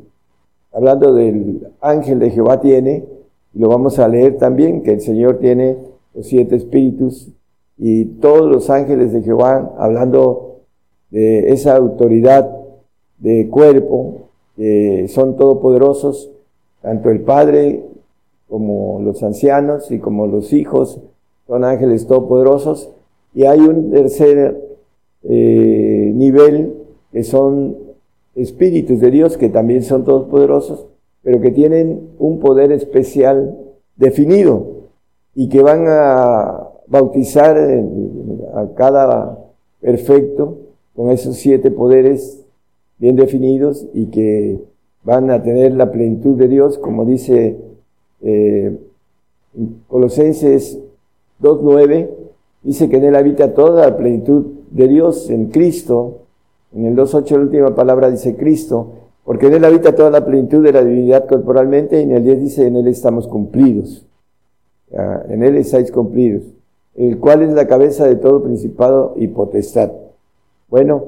hablando 0.72 1.13
del 1.13 1.67
ángel 1.81 2.19
de 2.19 2.31
Jehová 2.31 2.62
tiene, 2.62 3.05
lo 3.53 3.69
vamos 3.69 4.00
a 4.00 4.07
leer 4.07 4.38
también, 4.38 4.84
que 4.84 4.93
el 4.93 5.01
Señor 5.01 5.39
tiene 5.39 5.77
los 6.13 6.27
siete 6.27 6.55
espíritus 6.55 7.29
y 7.77 8.05
todos 8.05 8.50
los 8.50 8.69
ángeles 8.69 9.12
de 9.12 9.22
Jehová, 9.22 9.75
hablando 9.77 10.62
de 11.10 11.51
esa 11.51 11.75
autoridad 11.75 12.57
de 13.18 13.48
cuerpo, 13.50 14.30
que 14.56 15.08
son 15.10 15.36
todopoderosos, 15.38 16.32
tanto 16.82 17.10
el 17.10 17.22
Padre 17.22 17.84
como 18.50 19.02
los 19.02 19.22
ancianos 19.24 19.92
y 19.92 20.00
como 20.00 20.28
los 20.28 20.54
hijos 20.54 21.00
son 21.48 21.64
ángeles 21.64 22.08
todopoderosos. 22.08 22.90
Y 23.34 23.46
hay 23.46 23.60
un 23.60 23.92
tercer 23.92 24.60
eh, 25.24 26.12
nivel 26.14 26.74
que 27.12 27.24
son 27.24 27.76
espíritus 28.36 29.00
de 29.00 29.12
Dios 29.12 29.38
que 29.38 29.50
también 29.50 29.84
son 29.84 30.06
todos 30.06 30.28
poderosos, 30.28 30.86
pero 31.24 31.42
que 31.42 31.52
tienen 31.52 32.10
un 32.20 32.40
poder 32.40 32.72
especial 32.72 33.58
definido 33.96 34.78
y 35.36 35.50
que 35.50 35.62
van 35.62 35.86
a 35.88 36.70
bautizar 36.88 37.58
a 38.54 38.68
cada 38.76 39.38
perfecto 39.82 40.58
con 40.96 41.12
esos 41.12 41.36
siete 41.36 41.70
poderes 41.72 42.44
bien 42.98 43.16
definidos 43.16 43.86
y 43.94 44.08
que 44.08 44.60
van 45.04 45.32
a 45.32 45.44
tener 45.44 45.74
la 45.74 45.92
plenitud 45.92 46.38
de 46.38 46.48
Dios, 46.48 46.77
como 46.77 47.06
dice 47.06 47.58
eh, 48.22 48.77
Colosenses 49.88 50.80
2.9, 51.42 52.10
dice 52.63 52.89
que 52.89 52.98
en 52.98 53.06
él 53.06 53.16
habita 53.16 53.54
toda 53.54 53.89
la 53.89 53.98
plenitud 53.98 54.46
de 54.72 54.88
Dios 54.88 55.30
en 55.30 55.48
Cristo, 55.48 56.22
en 56.74 56.86
el 56.86 56.96
2.8 56.96 57.32
la 57.32 57.39
última 57.39 57.75
palabra 57.75 58.10
dice 58.10 58.36
Cristo, 58.36 58.94
porque 59.27 59.48
en 59.48 59.56
Él 59.56 59.66
habita 59.66 59.94
toda 59.94 60.10
la 60.10 60.25
plenitud 60.25 60.63
de 60.63 60.72
la 60.72 60.84
divinidad 60.84 61.27
corporalmente, 61.27 62.00
y 62.00 62.04
en 62.04 62.12
el 62.12 62.24
10 62.24 62.39
dice, 62.39 62.68
en 62.68 62.77
Él 62.77 62.88
estamos 62.88 63.27
cumplidos. 63.27 64.06
en 64.89 65.44
Él 65.44 65.58
estáis 65.58 65.92
cumplidos, 65.92 66.44
el 66.96 67.20
cual 67.20 67.42
es 67.42 67.51
la 67.51 67.68
cabeza 67.68 68.08
de 68.08 68.16
todo 68.16 68.42
principado 68.42 69.16
y 69.18 69.27
potestad. 69.27 69.92
Bueno, 70.70 71.04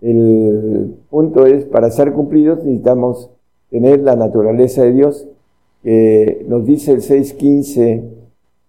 el 0.00 0.94
punto 1.10 1.46
es, 1.46 1.64
para 1.64 1.90
ser 1.90 2.12
cumplidos 2.12 2.58
necesitamos 2.58 3.30
tener 3.70 4.00
la 4.00 4.16
naturaleza 4.16 4.82
de 4.82 4.92
Dios, 4.92 5.26
que 5.82 6.44
nos 6.48 6.64
dice 6.66 6.92
el 6.92 7.00
6.15 7.00 8.02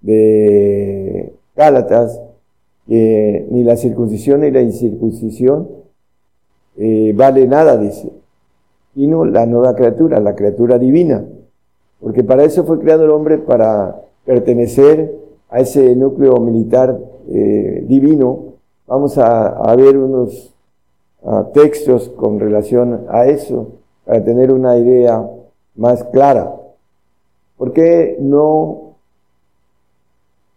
de 0.01 1.33
Gálatas, 1.55 2.21
que 2.87 3.45
ni 3.49 3.63
la 3.63 3.75
circuncisión 3.75 4.41
ni 4.41 4.51
la 4.51 4.61
incircuncisión 4.61 5.67
eh, 6.77 7.11
vale 7.15 7.47
nada, 7.47 7.75
dice, 7.77 8.11
sino 8.93 9.25
la 9.25 9.45
nueva 9.45 9.75
criatura, 9.75 10.19
la 10.19 10.35
criatura 10.35 10.77
divina. 10.77 11.25
Porque 11.99 12.23
para 12.23 12.43
eso 12.43 12.63
fue 12.63 12.79
creado 12.79 13.05
el 13.05 13.11
hombre, 13.11 13.39
para 13.39 14.03
pertenecer 14.25 15.15
a 15.49 15.59
ese 15.61 15.95
núcleo 15.95 16.37
militar 16.37 16.99
eh, 17.29 17.83
divino. 17.87 18.53
Vamos 18.85 19.17
a, 19.17 19.75
ver 19.75 19.97
unos 19.97 20.53
textos 21.53 22.09
con 22.09 22.39
relación 22.39 23.05
a 23.09 23.25
eso, 23.25 23.73
para 24.05 24.23
tener 24.23 24.51
una 24.51 24.77
idea 24.77 25.29
más 25.75 26.03
clara. 26.05 26.55
¿Por 27.57 27.73
qué 27.73 28.17
no 28.19 28.95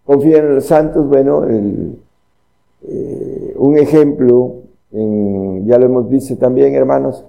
confían 0.04 0.46
en 0.46 0.54
los 0.56 0.66
santos? 0.66 1.08
Bueno, 1.08 1.44
el, 1.44 1.98
eh, 2.86 3.54
un 3.56 3.78
ejemplo 3.78 4.60
ya 4.92 5.78
lo 5.78 5.86
hemos 5.86 6.08
visto 6.08 6.36
también, 6.36 6.74
hermanos, 6.74 7.24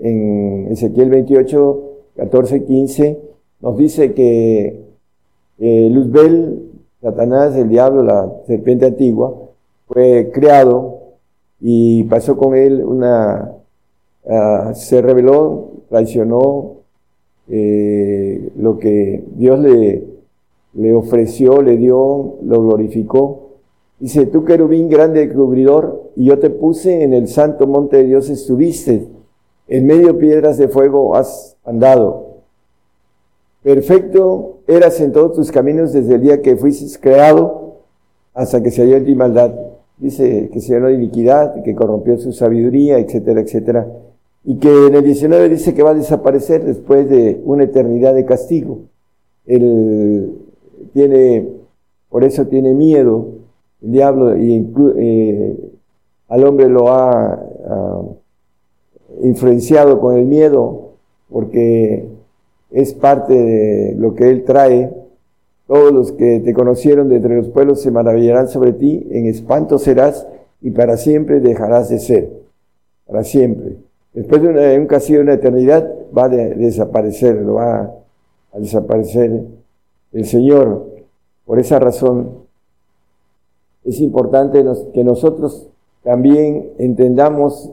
en 0.00 0.68
Ezequiel 0.70 1.10
28, 1.10 1.82
14, 2.16 2.64
15, 2.64 3.20
nos 3.60 3.76
dice 3.76 4.14
que 4.14 4.84
eh, 5.58 5.88
Luzbel, 5.90 6.70
Satanás, 7.02 7.56
el 7.56 7.68
diablo, 7.68 8.02
la 8.02 8.30
serpiente 8.46 8.86
antigua, 8.86 9.34
fue 9.88 10.30
creado 10.32 10.99
y 11.60 12.04
pasó 12.04 12.36
con 12.36 12.54
él 12.54 12.84
una, 12.84 13.52
ah, 14.28 14.72
se 14.74 15.02
reveló, 15.02 15.70
traicionó 15.88 16.76
eh, 17.48 18.52
lo 18.56 18.78
que 18.78 19.24
Dios 19.36 19.58
le 19.60 20.10
le 20.74 20.94
ofreció, 20.94 21.62
le 21.62 21.76
dio, 21.76 22.36
lo 22.42 22.62
glorificó. 22.62 23.50
Dice, 23.98 24.26
tú 24.26 24.44
querubín 24.44 24.88
grande 24.88 25.28
cubridor, 25.32 26.10
y 26.16 26.26
yo 26.26 26.38
te 26.38 26.50
puse 26.50 27.02
en 27.02 27.12
el 27.12 27.28
santo 27.28 27.66
monte 27.66 27.98
de 27.98 28.04
Dios 28.04 28.30
estuviste, 28.30 29.08
en 29.68 29.86
medio 29.86 30.18
piedras 30.18 30.58
de 30.58 30.68
fuego 30.68 31.16
has 31.16 31.56
andado. 31.64 32.28
Perfecto 33.62 34.58
eras 34.66 35.00
en 35.00 35.12
todos 35.12 35.34
tus 35.34 35.52
caminos 35.52 35.92
desde 35.92 36.14
el 36.14 36.22
día 36.22 36.40
que 36.40 36.56
fuiste 36.56 36.98
creado 36.98 37.74
hasta 38.32 38.62
que 38.62 38.70
se 38.70 38.82
halló 38.82 38.96
en 38.96 39.04
ti 39.04 39.14
maldad. 39.14 39.52
Dice 40.00 40.50
que 40.52 40.60
se 40.60 40.74
llenó 40.74 40.88
de 40.88 40.94
iniquidad, 40.94 41.62
que 41.62 41.74
corrompió 41.74 42.18
su 42.18 42.32
sabiduría, 42.32 42.98
etcétera, 42.98 43.40
etcétera. 43.40 43.86
Y 44.44 44.56
que 44.56 44.86
en 44.86 44.94
el 44.94 45.04
19 45.04 45.48
dice 45.50 45.74
que 45.74 45.82
va 45.82 45.90
a 45.90 45.94
desaparecer 45.94 46.64
después 46.64 47.08
de 47.08 47.40
una 47.44 47.64
eternidad 47.64 48.14
de 48.14 48.24
castigo. 48.24 48.80
Él 49.46 50.32
tiene, 50.94 51.46
por 52.08 52.24
eso 52.24 52.46
tiene 52.46 52.74
miedo 52.74 53.28
el 53.82 53.92
diablo 53.92 54.36
y 54.36 54.66
eh, 54.96 55.56
al 56.28 56.44
hombre 56.44 56.68
lo 56.68 56.90
ha 56.92 57.38
influenciado 59.22 60.00
con 60.00 60.16
el 60.16 60.26
miedo 60.26 60.90
porque 61.30 62.06
es 62.70 62.94
parte 62.94 63.34
de 63.34 63.94
lo 63.96 64.14
que 64.14 64.28
Él 64.28 64.44
trae. 64.44 64.90
Todos 65.70 65.92
los 65.92 66.10
que 66.10 66.40
te 66.40 66.52
conocieron 66.52 67.08
de 67.08 67.14
entre 67.14 67.36
los 67.36 67.48
pueblos 67.50 67.80
se 67.80 67.92
maravillarán 67.92 68.48
sobre 68.48 68.72
ti, 68.72 69.06
en 69.12 69.26
espanto 69.26 69.78
serás 69.78 70.26
y 70.60 70.72
para 70.72 70.96
siempre 70.96 71.38
dejarás 71.38 71.88
de 71.90 72.00
ser. 72.00 72.28
Para 73.06 73.22
siempre. 73.22 73.76
Después 74.12 74.42
de 74.42 74.76
un 74.76 74.86
castigo 74.88 75.18
de 75.18 75.22
una 75.26 75.34
eternidad 75.34 75.88
va 76.12 76.24
a 76.24 76.28
desaparecer, 76.28 77.36
lo 77.36 77.54
va 77.54 77.82
a 78.52 78.58
desaparecer 78.58 79.44
el 80.12 80.24
Señor. 80.24 80.88
Por 81.44 81.60
esa 81.60 81.78
razón 81.78 82.32
es 83.84 84.00
importante 84.00 84.64
que 84.92 85.04
nosotros 85.04 85.68
también 86.02 86.70
entendamos 86.78 87.70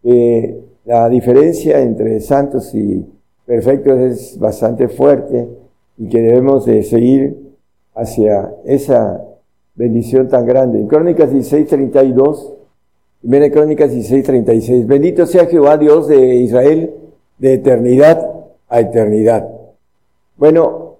que 0.00 0.60
la 0.84 1.08
diferencia 1.08 1.80
entre 1.80 2.20
santos 2.20 2.72
y 2.72 3.04
perfectos 3.46 3.98
es 3.98 4.38
bastante 4.38 4.86
fuerte 4.86 5.65
y 5.98 6.08
que 6.08 6.20
debemos 6.20 6.66
de 6.66 6.82
seguir 6.82 7.54
hacia 7.94 8.54
esa 8.64 9.22
bendición 9.74 10.28
tan 10.28 10.46
grande. 10.46 10.80
En 10.80 10.86
Crónicas 10.86 11.30
16:32, 11.30 12.54
viene 13.22 13.50
Crónicas 13.50 13.92
16:36, 13.92 14.86
bendito 14.86 15.26
sea 15.26 15.46
Jehová 15.46 15.76
Dios 15.76 16.08
de 16.08 16.36
Israel 16.36 16.94
de 17.38 17.54
eternidad 17.54 18.30
a 18.68 18.80
eternidad. 18.80 19.48
Bueno, 20.36 20.96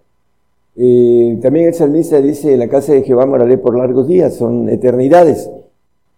también 0.74 1.68
el 1.68 1.74
salmista 1.74 2.20
dice, 2.20 2.52
en 2.52 2.58
la 2.58 2.68
casa 2.68 2.92
de 2.92 3.02
Jehová 3.02 3.24
moraré 3.24 3.56
por 3.56 3.76
largos 3.76 4.06
días, 4.06 4.34
son 4.34 4.68
eternidades. 4.68 5.50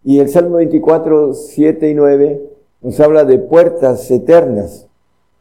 Y 0.03 0.19
el 0.19 0.29
Salmo 0.29 0.57
24, 0.57 1.35
7 1.35 1.91
y 1.91 1.95
9 1.95 2.43
nos 2.83 2.99
habla 2.99 3.25
de 3.25 3.39
puertas 3.39 4.11
eternas. 4.11 4.88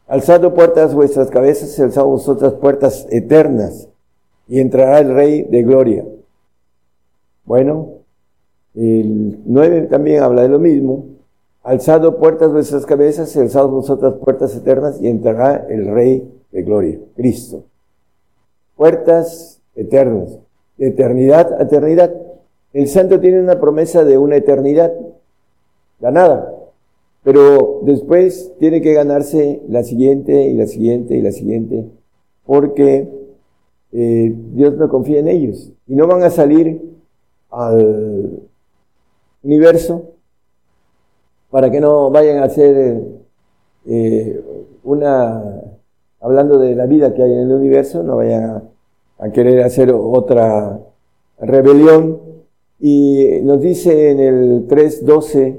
Alzado 0.08 0.54
puertas 0.54 0.94
vuestras 0.94 1.28
cabezas, 1.28 1.78
alzad 1.78 2.04
vosotras 2.04 2.54
puertas 2.54 3.06
eternas, 3.10 3.88
y 4.48 4.58
entrará 4.58 5.00
el 5.00 5.14
Rey 5.14 5.42
de 5.42 5.62
Gloria. 5.62 6.06
Bueno, 7.44 7.90
el 8.74 9.38
9 9.44 9.82
también 9.82 10.22
habla 10.22 10.42
de 10.42 10.48
lo 10.48 10.58
mismo. 10.58 11.04
Alzado 11.62 12.16
puertas 12.16 12.50
vuestras 12.50 12.86
cabezas, 12.86 13.36
alzad 13.36 13.66
vosotras 13.68 14.14
puertas 14.14 14.56
eternas, 14.56 14.98
y 14.98 15.08
entrará 15.08 15.66
el 15.68 15.86
Rey 15.86 16.26
de 16.52 16.62
Gloria, 16.62 16.98
Cristo. 17.14 17.64
Puertas 18.76 19.60
eternas, 19.74 20.38
de 20.78 20.88
eternidad 20.88 21.52
a 21.60 21.64
eternidad. 21.64 22.14
El 22.72 22.88
santo 22.88 23.20
tiene 23.20 23.40
una 23.40 23.60
promesa 23.60 24.04
de 24.04 24.16
una 24.16 24.36
eternidad 24.36 24.90
ganada. 26.00 26.54
Pero 27.22 27.80
después 27.84 28.52
tiene 28.58 28.80
que 28.80 28.94
ganarse 28.94 29.62
la 29.68 29.82
siguiente 29.82 30.48
y 30.48 30.54
la 30.54 30.66
siguiente 30.66 31.16
y 31.16 31.22
la 31.22 31.32
siguiente, 31.32 31.84
porque 32.46 33.08
eh, 33.92 34.34
Dios 34.52 34.76
no 34.76 34.88
confía 34.88 35.20
en 35.20 35.28
ellos. 35.28 35.70
Y 35.86 35.94
no 35.94 36.06
van 36.06 36.22
a 36.22 36.30
salir 36.30 36.80
al 37.50 38.40
universo 39.42 40.12
para 41.50 41.70
que 41.70 41.80
no 41.80 42.10
vayan 42.10 42.38
a 42.38 42.44
hacer 42.44 43.02
eh, 43.86 44.44
una, 44.84 45.42
hablando 46.20 46.58
de 46.58 46.74
la 46.74 46.86
vida 46.86 47.14
que 47.14 47.22
hay 47.22 47.32
en 47.32 47.38
el 47.38 47.52
universo, 47.52 48.02
no 48.02 48.16
vayan 48.16 48.64
a 49.18 49.30
querer 49.30 49.62
hacer 49.62 49.90
otra 49.92 50.78
rebelión. 51.38 52.20
Y 52.80 53.40
nos 53.42 53.60
dice 53.60 54.10
en 54.10 54.20
el 54.20 54.68
3.12, 54.68 55.56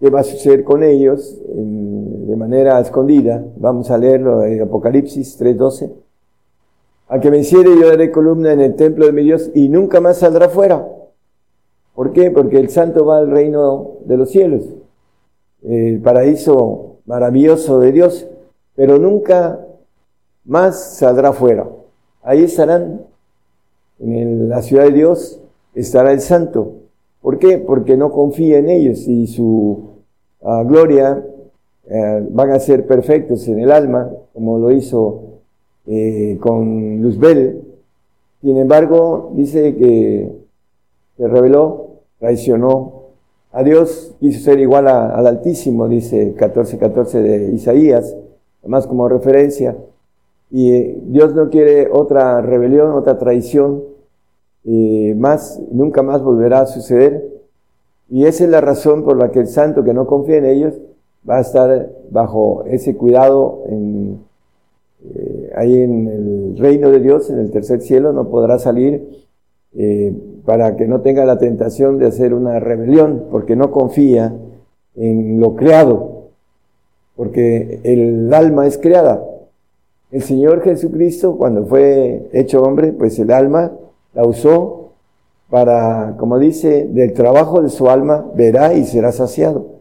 qué 0.00 0.08
va 0.08 0.20
a 0.20 0.24
suceder 0.24 0.64
con 0.64 0.82
ellos 0.82 1.38
de 1.46 2.36
manera 2.36 2.80
escondida. 2.80 3.44
Vamos 3.56 3.90
a 3.90 3.98
leerlo 3.98 4.42
en 4.44 4.62
Apocalipsis 4.62 5.38
3.12. 5.38 5.92
Al 7.08 7.20
que 7.20 7.28
venciere 7.28 7.70
yo 7.78 7.88
daré 7.88 8.10
columna 8.10 8.52
en 8.52 8.60
el 8.60 8.76
templo 8.76 9.04
de 9.04 9.12
mi 9.12 9.22
Dios 9.22 9.50
y 9.54 9.68
nunca 9.68 10.00
más 10.00 10.18
saldrá 10.18 10.48
fuera. 10.48 10.88
¿Por 11.94 12.12
qué? 12.12 12.30
Porque 12.30 12.58
el 12.58 12.70
santo 12.70 13.04
va 13.04 13.18
al 13.18 13.30
reino 13.30 13.98
de 14.06 14.16
los 14.16 14.30
cielos, 14.30 14.62
el 15.62 16.00
paraíso 16.00 16.96
maravilloso 17.04 17.80
de 17.80 17.92
Dios, 17.92 18.26
pero 18.74 18.98
nunca 18.98 19.66
más 20.44 20.96
saldrá 20.96 21.32
fuera. 21.32 21.68
Ahí 22.22 22.44
estarán, 22.44 23.02
en 23.98 24.48
la 24.48 24.62
ciudad 24.62 24.84
de 24.84 24.92
Dios 24.92 25.40
estará 25.74 26.12
el 26.12 26.20
santo. 26.20 26.74
¿Por 27.20 27.38
qué? 27.38 27.58
Porque 27.58 27.96
no 27.96 28.12
confía 28.12 28.58
en 28.58 28.70
ellos 28.70 29.06
y 29.06 29.26
su 29.26 29.89
gloria 30.42 31.22
eh, 31.92 32.24
van 32.30 32.52
a 32.52 32.60
ser 32.60 32.86
perfectos 32.86 33.48
en 33.48 33.58
el 33.58 33.72
alma, 33.72 34.08
como 34.32 34.58
lo 34.58 34.70
hizo 34.70 35.40
eh, 35.88 36.38
con 36.40 37.02
Luzbel. 37.02 37.62
Sin 38.40 38.56
embargo, 38.58 39.32
dice 39.34 39.74
que 39.74 40.30
se 41.16 41.26
reveló, 41.28 41.88
traicionó 42.20 43.06
a 43.50 43.64
Dios, 43.64 44.14
quiso 44.20 44.40
ser 44.40 44.60
igual 44.60 44.86
al 44.86 45.26
Altísimo, 45.26 45.88
dice 45.88 46.36
14.14 46.36 46.78
14 46.78 47.22
de 47.22 47.52
Isaías, 47.54 48.16
además 48.60 48.86
como 48.86 49.08
referencia. 49.08 49.76
Y 50.48 50.72
eh, 50.72 50.98
Dios 51.06 51.34
no 51.34 51.50
quiere 51.50 51.88
otra 51.90 52.40
rebelión, 52.40 52.92
otra 52.92 53.18
traición, 53.18 53.82
más, 55.16 55.60
nunca 55.72 56.02
más 56.02 56.22
volverá 56.22 56.60
a 56.60 56.66
suceder. 56.66 57.39
Y 58.10 58.26
esa 58.26 58.44
es 58.44 58.50
la 58.50 58.60
razón 58.60 59.04
por 59.04 59.16
la 59.16 59.30
que 59.30 59.38
el 59.38 59.46
santo 59.46 59.84
que 59.84 59.94
no 59.94 60.06
confía 60.06 60.36
en 60.36 60.46
ellos 60.46 60.74
va 61.28 61.38
a 61.38 61.40
estar 61.40 61.90
bajo 62.10 62.64
ese 62.66 62.96
cuidado 62.96 63.62
en, 63.68 64.18
eh, 65.04 65.52
ahí 65.54 65.80
en 65.80 66.08
el 66.08 66.58
reino 66.58 66.90
de 66.90 66.98
Dios, 66.98 67.30
en 67.30 67.38
el 67.38 67.50
tercer 67.50 67.80
cielo, 67.80 68.12
no 68.12 68.28
podrá 68.28 68.58
salir 68.58 69.24
eh, 69.76 70.12
para 70.44 70.76
que 70.76 70.88
no 70.88 71.00
tenga 71.02 71.24
la 71.24 71.38
tentación 71.38 71.98
de 71.98 72.06
hacer 72.06 72.34
una 72.34 72.58
rebelión, 72.58 73.26
porque 73.30 73.54
no 73.54 73.70
confía 73.70 74.34
en 74.96 75.38
lo 75.38 75.54
creado, 75.54 76.24
porque 77.14 77.80
el 77.84 78.32
alma 78.34 78.66
es 78.66 78.76
creada. 78.76 79.24
El 80.10 80.22
Señor 80.22 80.62
Jesucristo, 80.62 81.36
cuando 81.36 81.64
fue 81.66 82.28
hecho 82.32 82.62
hombre, 82.62 82.92
pues 82.92 83.18
el 83.20 83.30
alma 83.30 83.70
la 84.14 84.24
usó 84.24 84.79
para, 85.50 86.16
como 86.16 86.38
dice, 86.38 86.86
del 86.86 87.12
trabajo 87.12 87.60
de 87.60 87.68
su 87.68 87.90
alma 87.90 88.24
verá 88.34 88.72
y 88.72 88.84
será 88.84 89.10
saciado. 89.10 89.80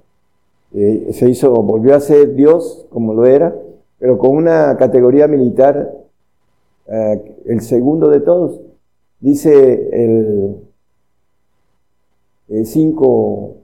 Eh, 0.73 1.11
se 1.13 1.29
hizo, 1.29 1.51
volvió 1.51 1.95
a 1.95 1.99
ser 1.99 2.33
Dios 2.35 2.87
como 2.89 3.13
lo 3.13 3.25
era, 3.25 3.55
pero 3.99 4.17
con 4.17 4.35
una 4.35 4.75
categoría 4.77 5.27
militar, 5.27 5.93
eh, 6.87 7.35
el 7.45 7.61
segundo 7.61 8.09
de 8.09 8.19
todos. 8.19 8.59
Dice 9.19 9.89
el, 9.91 10.55
5, 12.65 13.55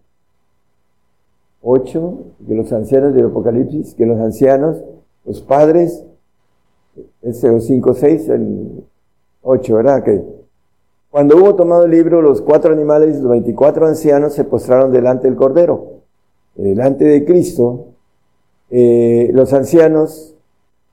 8 1.63 2.17
de 2.39 2.55
los 2.55 2.71
ancianos 2.71 3.15
del 3.15 3.27
Apocalipsis, 3.27 3.95
que 3.95 4.05
los 4.05 4.19
ancianos, 4.19 4.77
los 5.25 5.41
padres, 5.41 6.05
ese 7.23 7.49
o 7.49 7.59
5, 7.59 7.93
6, 7.95 8.29
el 8.29 8.83
8, 9.41 9.75
¿verdad? 9.75 10.03
Que 10.03 10.34
cuando 11.15 11.37
hubo 11.37 11.55
tomado 11.55 11.85
el 11.85 11.91
libro, 11.91 12.21
los 12.21 12.41
cuatro 12.41 12.73
animales 12.73 13.15
y 13.15 13.21
los 13.21 13.31
veinticuatro 13.31 13.87
ancianos 13.87 14.33
se 14.33 14.43
postraron 14.43 14.91
delante 14.91 15.29
del 15.29 15.37
Cordero, 15.37 16.01
delante 16.55 17.05
de 17.05 17.23
Cristo. 17.23 17.85
Eh, 18.69 19.29
los 19.31 19.53
ancianos 19.53 20.35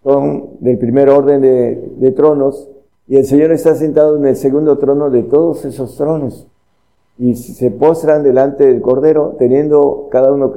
son 0.04 0.50
del 0.60 0.78
primer 0.78 1.08
orden 1.08 1.40
de, 1.40 2.12
tronos 2.12 2.68
y 3.08 3.16
el 3.16 3.26
Señor 3.26 3.50
está 3.50 3.74
sentado 3.74 4.16
en 4.16 4.24
el 4.24 4.36
segundo 4.36 4.78
trono 4.78 5.10
de 5.10 5.24
todos 5.24 5.64
esos 5.64 5.96
tronos. 5.96 6.46
Y 7.18 7.34
se 7.34 7.72
postran 7.72 8.22
delante 8.22 8.64
del 8.64 8.80
Cordero, 8.80 9.34
teniendo 9.40 10.06
cada 10.12 10.32
uno 10.32 10.52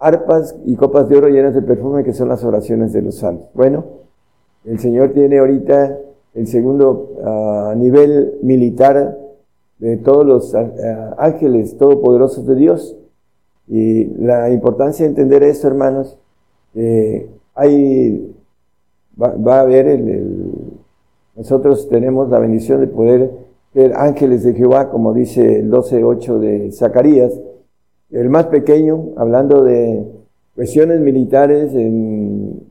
arpas 0.00 0.56
y 0.64 0.74
copas 0.74 1.08
de 1.08 1.18
oro 1.18 1.28
llenas 1.28 1.54
de 1.54 1.62
perfume, 1.62 2.02
que 2.02 2.14
son 2.14 2.28
las 2.28 2.42
oraciones 2.42 2.92
de 2.92 3.02
los 3.02 3.14
santos. 3.14 3.46
Bueno, 3.54 3.84
el 4.64 4.80
Señor 4.80 5.10
tiene 5.10 5.38
ahorita 5.38 5.98
el 6.38 6.46
segundo 6.46 7.16
ah, 7.24 7.74
nivel 7.76 8.38
militar 8.42 9.18
de 9.78 9.96
todos 9.96 10.24
los 10.24 10.54
ah, 10.54 11.14
ángeles 11.18 11.76
todopoderosos 11.76 12.46
de 12.46 12.54
Dios. 12.54 12.96
Y 13.66 14.04
la 14.04 14.50
importancia 14.50 15.04
de 15.04 15.10
entender 15.10 15.42
esto, 15.42 15.66
hermanos, 15.66 16.16
hay, 17.54 18.34
va, 19.20 19.58
a 19.58 19.60
haber, 19.60 19.88
el, 19.88 20.52
nosotros 21.36 21.88
tenemos 21.88 22.30
la 22.30 22.38
bendición 22.38 22.80
de 22.80 22.86
poder 22.86 23.30
ser 23.74 23.94
ángeles 23.94 24.44
de 24.44 24.54
Jehová, 24.54 24.90
como 24.90 25.12
dice 25.12 25.58
el 25.58 25.70
12.8 25.70 26.38
de 26.38 26.72
Zacarías, 26.72 27.32
el 28.10 28.30
más 28.30 28.46
pequeño, 28.46 29.10
hablando 29.16 29.64
de 29.64 30.06
cuestiones 30.54 31.00
militares 31.00 31.74
en, 31.74 32.68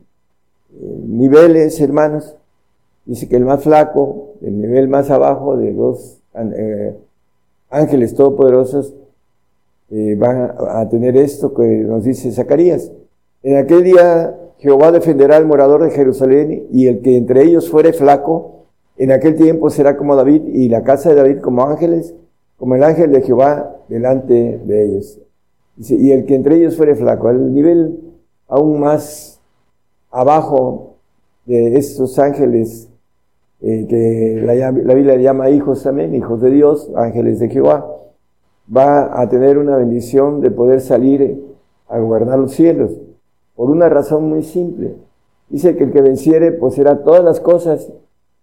niveles, 0.80 1.80
hermanos, 1.80 2.36
dice 3.08 3.26
que 3.26 3.36
el 3.36 3.46
más 3.46 3.64
flaco, 3.64 4.34
el 4.42 4.60
nivel 4.60 4.86
más 4.86 5.10
abajo 5.10 5.56
de 5.56 5.72
los 5.72 6.20
eh, 6.34 6.94
ángeles 7.70 8.14
todopoderosos, 8.14 8.94
eh, 9.90 10.14
van 10.18 10.52
a 10.68 10.86
tener 10.90 11.16
esto 11.16 11.54
que 11.54 11.66
nos 11.66 12.04
dice 12.04 12.30
Zacarías. 12.30 12.92
En 13.42 13.56
aquel 13.56 13.82
día 13.82 14.38
Jehová 14.58 14.92
defenderá 14.92 15.36
al 15.36 15.46
morador 15.46 15.82
de 15.82 15.90
Jerusalén 15.90 16.66
y 16.70 16.86
el 16.86 17.00
que 17.00 17.16
entre 17.16 17.44
ellos 17.44 17.70
fuere 17.70 17.94
flaco, 17.94 18.66
en 18.98 19.10
aquel 19.10 19.36
tiempo 19.36 19.70
será 19.70 19.96
como 19.96 20.14
David 20.14 20.42
y 20.52 20.68
la 20.68 20.82
casa 20.82 21.08
de 21.08 21.14
David 21.14 21.40
como 21.40 21.62
ángeles, 21.62 22.14
como 22.58 22.74
el 22.74 22.84
ángel 22.84 23.10
de 23.10 23.22
Jehová 23.22 23.74
delante 23.88 24.58
de 24.58 24.84
ellos. 24.84 25.18
y 25.78 26.10
el 26.10 26.26
que 26.26 26.34
entre 26.34 26.56
ellos 26.56 26.76
fuere 26.76 26.94
flaco, 26.94 27.28
al 27.28 27.54
nivel 27.54 28.00
aún 28.48 28.80
más 28.80 29.40
abajo 30.10 30.96
de 31.46 31.78
estos 31.78 32.18
ángeles 32.18 32.88
eh, 33.60 33.86
que 33.88 34.42
la, 34.44 34.54
la 34.54 34.94
Biblia 34.94 35.16
llama 35.16 35.50
hijos 35.50 35.82
también, 35.82 36.14
hijos 36.14 36.40
de 36.40 36.50
Dios, 36.50 36.90
ángeles 36.94 37.38
de 37.38 37.48
Jehová, 37.48 37.86
va 38.74 39.20
a 39.20 39.28
tener 39.28 39.58
una 39.58 39.76
bendición 39.76 40.40
de 40.40 40.50
poder 40.50 40.80
salir 40.80 41.44
a 41.88 41.98
gobernar 41.98 42.38
los 42.38 42.52
cielos 42.52 42.92
por 43.56 43.70
una 43.70 43.88
razón 43.88 44.28
muy 44.28 44.44
simple. 44.44 44.94
Dice 45.48 45.76
que 45.76 45.84
el 45.84 45.92
que 45.92 46.02
venciere 46.02 46.52
poseerá 46.52 47.02
todas 47.02 47.24
las 47.24 47.40
cosas 47.40 47.90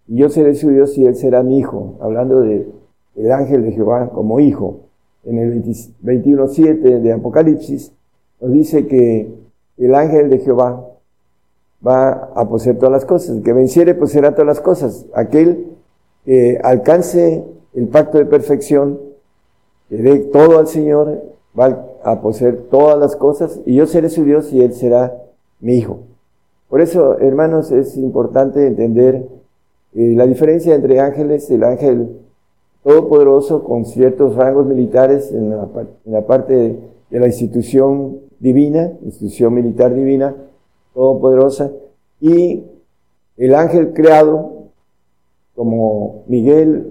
y 0.08 0.16
yo 0.16 0.28
seré 0.28 0.54
su 0.54 0.70
Dios 0.70 0.96
y 0.98 1.06
él 1.06 1.14
será 1.16 1.42
mi 1.42 1.58
hijo, 1.58 1.94
hablando 2.00 2.40
de, 2.40 2.68
del 3.14 3.32
ángel 3.32 3.62
de 3.62 3.72
Jehová 3.72 4.10
como 4.10 4.40
hijo. 4.40 4.80
En 5.24 5.38
el 5.38 5.64
21.7 5.64 7.00
de 7.00 7.12
Apocalipsis 7.12 7.92
nos 8.40 8.52
dice 8.52 8.86
que 8.86 9.32
el 9.78 9.94
ángel 9.94 10.30
de 10.30 10.38
Jehová 10.38 10.86
va 11.84 12.30
a 12.34 12.48
poseer 12.48 12.76
todas 12.78 12.92
las 12.92 13.04
cosas. 13.04 13.36
El 13.36 13.42
que 13.42 13.52
venciere 13.52 13.94
poseerá 13.94 14.32
todas 14.32 14.46
las 14.46 14.60
cosas. 14.60 15.06
Aquel 15.14 15.66
que 16.24 16.58
alcance 16.62 17.44
el 17.74 17.88
pacto 17.88 18.18
de 18.18 18.26
perfección, 18.26 19.00
que 19.88 19.96
dé 19.96 20.18
todo 20.18 20.58
al 20.58 20.66
Señor, 20.66 21.22
va 21.58 21.86
a 22.02 22.20
poseer 22.20 22.68
todas 22.70 22.98
las 22.98 23.16
cosas 23.16 23.60
y 23.64 23.74
yo 23.74 23.86
seré 23.86 24.08
su 24.10 24.24
Dios 24.24 24.52
y 24.52 24.62
él 24.62 24.74
será 24.74 25.16
mi 25.60 25.76
hijo. 25.76 26.00
Por 26.68 26.80
eso, 26.80 27.18
hermanos, 27.18 27.70
es 27.70 27.96
importante 27.96 28.66
entender 28.66 29.26
eh, 29.94 30.14
la 30.16 30.26
diferencia 30.26 30.74
entre 30.74 31.00
ángeles, 31.00 31.50
el 31.50 31.64
ángel 31.64 32.18
todopoderoso 32.82 33.64
con 33.64 33.84
ciertos 33.84 34.36
rangos 34.36 34.66
militares 34.66 35.32
en 35.32 35.50
la, 35.50 36.26
parte 36.26 36.76
de 37.10 37.18
la 37.18 37.26
institución 37.26 38.20
divina, 38.38 38.92
institución 39.02 39.54
militar 39.54 39.94
divina, 39.94 40.36
todopoderosa, 40.96 41.70
y 42.22 42.64
el 43.36 43.54
ángel 43.54 43.92
creado 43.92 44.70
como 45.54 46.24
Miguel, 46.26 46.90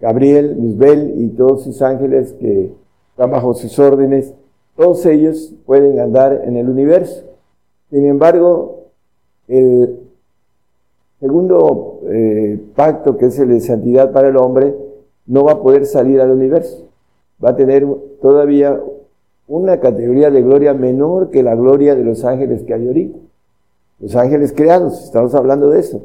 Gabriel, 0.00 0.56
Luzbel 0.58 1.14
y 1.18 1.28
todos 1.28 1.62
sus 1.62 1.82
ángeles 1.82 2.32
que 2.40 2.72
están 3.10 3.30
bajo 3.30 3.52
sus 3.52 3.78
órdenes, 3.78 4.32
todos 4.76 5.04
ellos 5.04 5.52
pueden 5.66 6.00
andar 6.00 6.42
en 6.46 6.56
el 6.56 6.70
universo. 6.70 7.26
Sin 7.90 8.06
embargo, 8.06 8.86
el 9.46 10.00
segundo 11.20 12.00
eh, 12.08 12.58
pacto, 12.74 13.18
que 13.18 13.26
es 13.26 13.38
el 13.38 13.50
de 13.50 13.60
santidad 13.60 14.10
para 14.10 14.28
el 14.28 14.38
hombre, 14.38 14.74
no 15.26 15.44
va 15.44 15.52
a 15.52 15.62
poder 15.62 15.84
salir 15.84 16.18
al 16.22 16.30
universo. 16.30 16.88
Va 17.44 17.50
a 17.50 17.56
tener 17.56 17.86
todavía 18.22 18.80
una 19.46 19.80
categoría 19.80 20.30
de 20.30 20.40
gloria 20.40 20.72
menor 20.72 21.30
que 21.30 21.42
la 21.42 21.54
gloria 21.54 21.94
de 21.94 22.04
los 22.04 22.24
ángeles 22.24 22.62
que 22.62 22.72
hay 22.72 22.86
ahorita. 22.86 23.18
Los 24.04 24.14
ángeles 24.16 24.52
creados, 24.52 25.02
estamos 25.02 25.34
hablando 25.34 25.70
de 25.70 25.80
eso. 25.80 26.02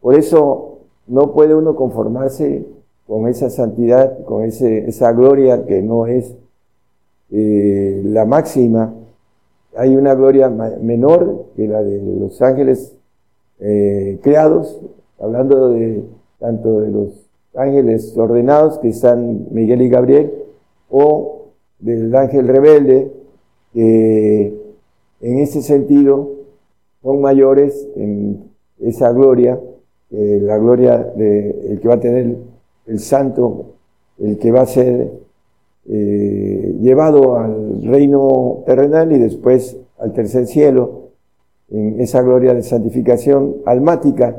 Por 0.00 0.14
eso 0.14 0.78
no 1.08 1.32
puede 1.32 1.52
uno 1.52 1.74
conformarse 1.74 2.64
con 3.08 3.26
esa 3.26 3.50
santidad, 3.50 4.22
con 4.22 4.44
ese, 4.44 4.88
esa 4.88 5.10
gloria 5.10 5.66
que 5.66 5.82
no 5.82 6.06
es 6.06 6.32
eh, 7.32 8.02
la 8.04 8.24
máxima, 8.24 8.94
hay 9.76 9.96
una 9.96 10.14
gloria 10.14 10.48
menor 10.48 11.46
que 11.56 11.66
la 11.66 11.82
de 11.82 12.00
los 12.20 12.40
ángeles 12.40 12.94
eh, 13.58 14.20
creados, 14.22 14.80
hablando 15.18 15.70
de 15.70 16.04
tanto 16.38 16.82
de 16.82 16.90
los 16.92 17.30
ángeles 17.56 18.16
ordenados 18.16 18.78
que 18.78 18.90
están 18.90 19.48
Miguel 19.50 19.82
y 19.82 19.88
Gabriel, 19.88 20.32
o 20.88 21.46
del 21.80 22.14
ángel 22.14 22.46
rebelde, 22.46 23.10
que 23.72 24.54
en 25.20 25.38
ese 25.40 25.62
sentido 25.62 26.39
son 27.02 27.20
mayores 27.20 27.88
en 27.96 28.50
esa 28.80 29.12
gloria, 29.12 29.58
la 30.10 30.58
gloria 30.58 30.98
de 30.98 31.70
el 31.70 31.80
que 31.80 31.88
va 31.88 31.94
a 31.94 32.00
tener 32.00 32.36
el 32.86 32.98
santo, 32.98 33.74
el 34.18 34.38
que 34.38 34.50
va 34.50 34.62
a 34.62 34.66
ser 34.66 35.10
eh, 35.88 36.76
llevado 36.80 37.36
al 37.36 37.82
reino 37.82 38.62
terrenal 38.66 39.12
y 39.12 39.18
después 39.18 39.76
al 39.98 40.12
tercer 40.12 40.46
cielo, 40.46 41.10
en 41.70 42.00
esa 42.00 42.20
gloria 42.22 42.52
de 42.52 42.62
santificación 42.62 43.56
almática 43.64 44.36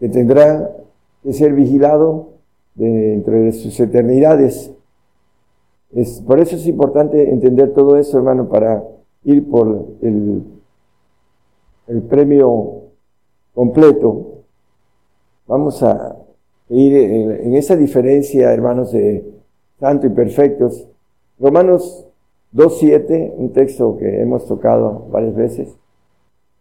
que 0.00 0.08
tendrá 0.08 0.74
que 1.22 1.32
ser 1.32 1.52
vigilado 1.52 2.30
dentro 2.74 3.40
de 3.40 3.52
sus 3.52 3.78
eternidades. 3.78 4.72
Es, 5.94 6.22
por 6.22 6.40
eso 6.40 6.56
es 6.56 6.66
importante 6.66 7.30
entender 7.30 7.74
todo 7.74 7.96
eso, 7.98 8.16
hermano, 8.16 8.48
para 8.48 8.82
ir 9.24 9.48
por 9.48 9.86
el, 10.00 10.42
el 11.86 12.02
premio 12.02 12.82
completo. 13.54 14.42
Vamos 15.46 15.82
a 15.82 16.16
ir 16.68 16.96
en 16.96 17.54
esa 17.54 17.76
diferencia, 17.76 18.52
hermanos, 18.52 18.92
de 18.92 19.24
santo 19.78 20.06
y 20.06 20.10
perfectos. 20.10 20.86
Romanos 21.38 22.06
2.7, 22.54 23.34
un 23.36 23.52
texto 23.52 23.96
que 23.98 24.20
hemos 24.20 24.46
tocado 24.46 25.06
varias 25.10 25.34
veces. 25.34 25.76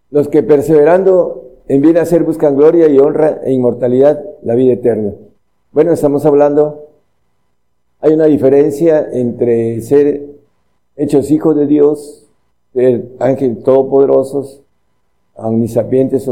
Los 0.10 0.28
que 0.28 0.44
perseverando 0.44 1.52
en 1.68 1.82
bien 1.82 1.98
hacer 1.98 2.24
buscan 2.24 2.56
gloria 2.56 2.88
y 2.88 2.98
honra 2.98 3.42
e 3.44 3.54
inmortalidad, 3.54 4.24
la 4.42 4.56
vida 4.56 4.74
eterna. 4.74 5.14
Bueno, 5.72 5.94
estamos 5.94 6.26
hablando, 6.26 6.88
hay 8.02 8.14
una 8.14 8.26
diferencia 8.26 9.08
entre 9.14 9.80
ser 9.82 10.22
hechos 10.98 11.32
hijos 11.32 11.56
de 11.56 11.68
Dios, 11.68 12.28
ser 12.74 13.06
ángeles 13.20 13.64
todopoderosos, 13.64 14.61
omnisapientes, 15.48 16.30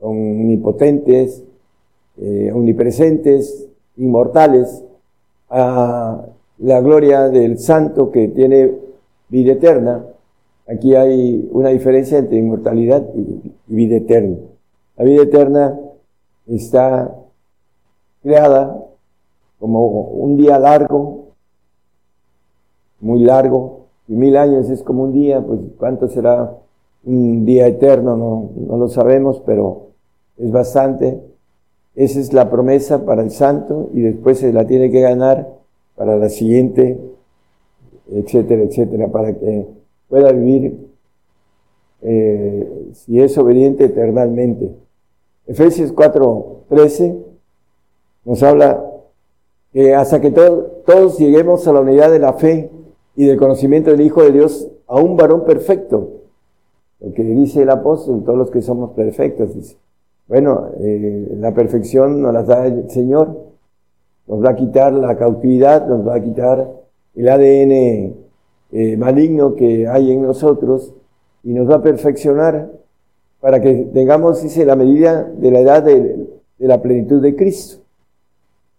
omnipotentes, 0.00 1.44
eh, 2.18 2.50
omnipresentes, 2.52 3.68
inmortales, 3.96 4.84
a 5.50 6.26
la 6.58 6.80
gloria 6.80 7.28
del 7.28 7.58
santo 7.58 8.10
que 8.10 8.28
tiene 8.28 8.72
vida 9.28 9.52
eterna. 9.52 10.04
Aquí 10.66 10.94
hay 10.94 11.48
una 11.52 11.68
diferencia 11.68 12.18
entre 12.18 12.38
inmortalidad 12.38 13.04
y 13.14 13.52
vida 13.66 13.96
eterna. 13.96 14.36
La 14.96 15.04
vida 15.04 15.22
eterna 15.22 15.78
está 16.46 17.14
creada 18.22 18.80
como 19.58 19.86
un 19.86 20.36
día 20.36 20.58
largo, 20.58 21.26
muy 23.00 23.20
largo, 23.20 23.86
y 24.08 24.14
mil 24.14 24.36
años 24.36 24.70
es 24.70 24.82
como 24.82 25.04
un 25.04 25.12
día, 25.12 25.40
pues 25.40 25.60
cuánto 25.78 26.08
será 26.08 26.56
un 27.06 27.44
día 27.44 27.66
eterno, 27.66 28.16
no, 28.16 28.50
no 28.56 28.76
lo 28.76 28.88
sabemos, 28.88 29.42
pero 29.44 29.88
es 30.38 30.50
bastante. 30.50 31.20
Esa 31.94 32.18
es 32.18 32.32
la 32.32 32.50
promesa 32.50 33.04
para 33.04 33.22
el 33.22 33.30
santo 33.30 33.90
y 33.92 34.00
después 34.00 34.38
se 34.38 34.52
la 34.52 34.66
tiene 34.66 34.90
que 34.90 35.00
ganar 35.00 35.48
para 35.96 36.16
la 36.16 36.28
siguiente, 36.28 36.98
etcétera, 38.10 38.62
etcétera, 38.62 39.08
para 39.08 39.32
que 39.32 39.66
pueda 40.08 40.32
vivir, 40.32 40.88
eh, 42.02 42.90
si 42.94 43.20
es 43.20 43.38
obediente, 43.38 43.84
eternamente. 43.84 44.70
Efesios 45.46 45.92
4:13 45.92 47.16
nos 48.24 48.42
habla 48.42 48.84
que 49.72 49.94
hasta 49.94 50.20
que 50.20 50.30
todos 50.30 51.18
lleguemos 51.18 51.66
a 51.68 51.72
la 51.72 51.80
unidad 51.80 52.10
de 52.10 52.18
la 52.18 52.32
fe 52.32 52.70
y 53.16 53.26
del 53.26 53.38
conocimiento 53.38 53.90
del 53.90 54.00
Hijo 54.00 54.22
de 54.22 54.32
Dios, 54.32 54.68
a 54.86 55.00
un 55.00 55.16
varón 55.16 55.44
perfecto. 55.44 56.23
Lo 57.04 57.12
que 57.12 57.22
dice 57.22 57.62
el 57.62 57.70
apóstol, 57.70 58.22
todos 58.24 58.38
los 58.38 58.50
que 58.50 58.62
somos 58.62 58.92
perfectos, 58.92 59.54
dice 59.54 59.76
Bueno, 60.26 60.68
eh, 60.80 61.36
la 61.38 61.52
perfección 61.52 62.22
nos 62.22 62.32
la 62.32 62.42
da 62.42 62.66
el 62.66 62.88
Señor, 62.90 63.36
nos 64.26 64.42
va 64.42 64.50
a 64.50 64.56
quitar 64.56 64.92
la 64.92 65.16
cautividad, 65.16 65.86
nos 65.86 66.06
va 66.06 66.14
a 66.14 66.22
quitar 66.22 66.66
el 67.14 67.28
ADN 67.28 68.14
eh, 68.72 68.96
maligno 68.96 69.54
que 69.54 69.86
hay 69.86 70.12
en 70.12 70.22
nosotros 70.22 70.94
y 71.42 71.52
nos 71.52 71.70
va 71.70 71.76
a 71.76 71.82
perfeccionar 71.82 72.70
para 73.40 73.60
que 73.60 73.90
tengamos, 73.92 74.42
dice, 74.42 74.64
la 74.64 74.74
medida 74.74 75.24
de 75.24 75.50
la 75.50 75.60
edad 75.60 75.82
de, 75.82 76.26
la 76.58 76.80
plenitud 76.80 77.20
de 77.20 77.36
Cristo. 77.36 77.82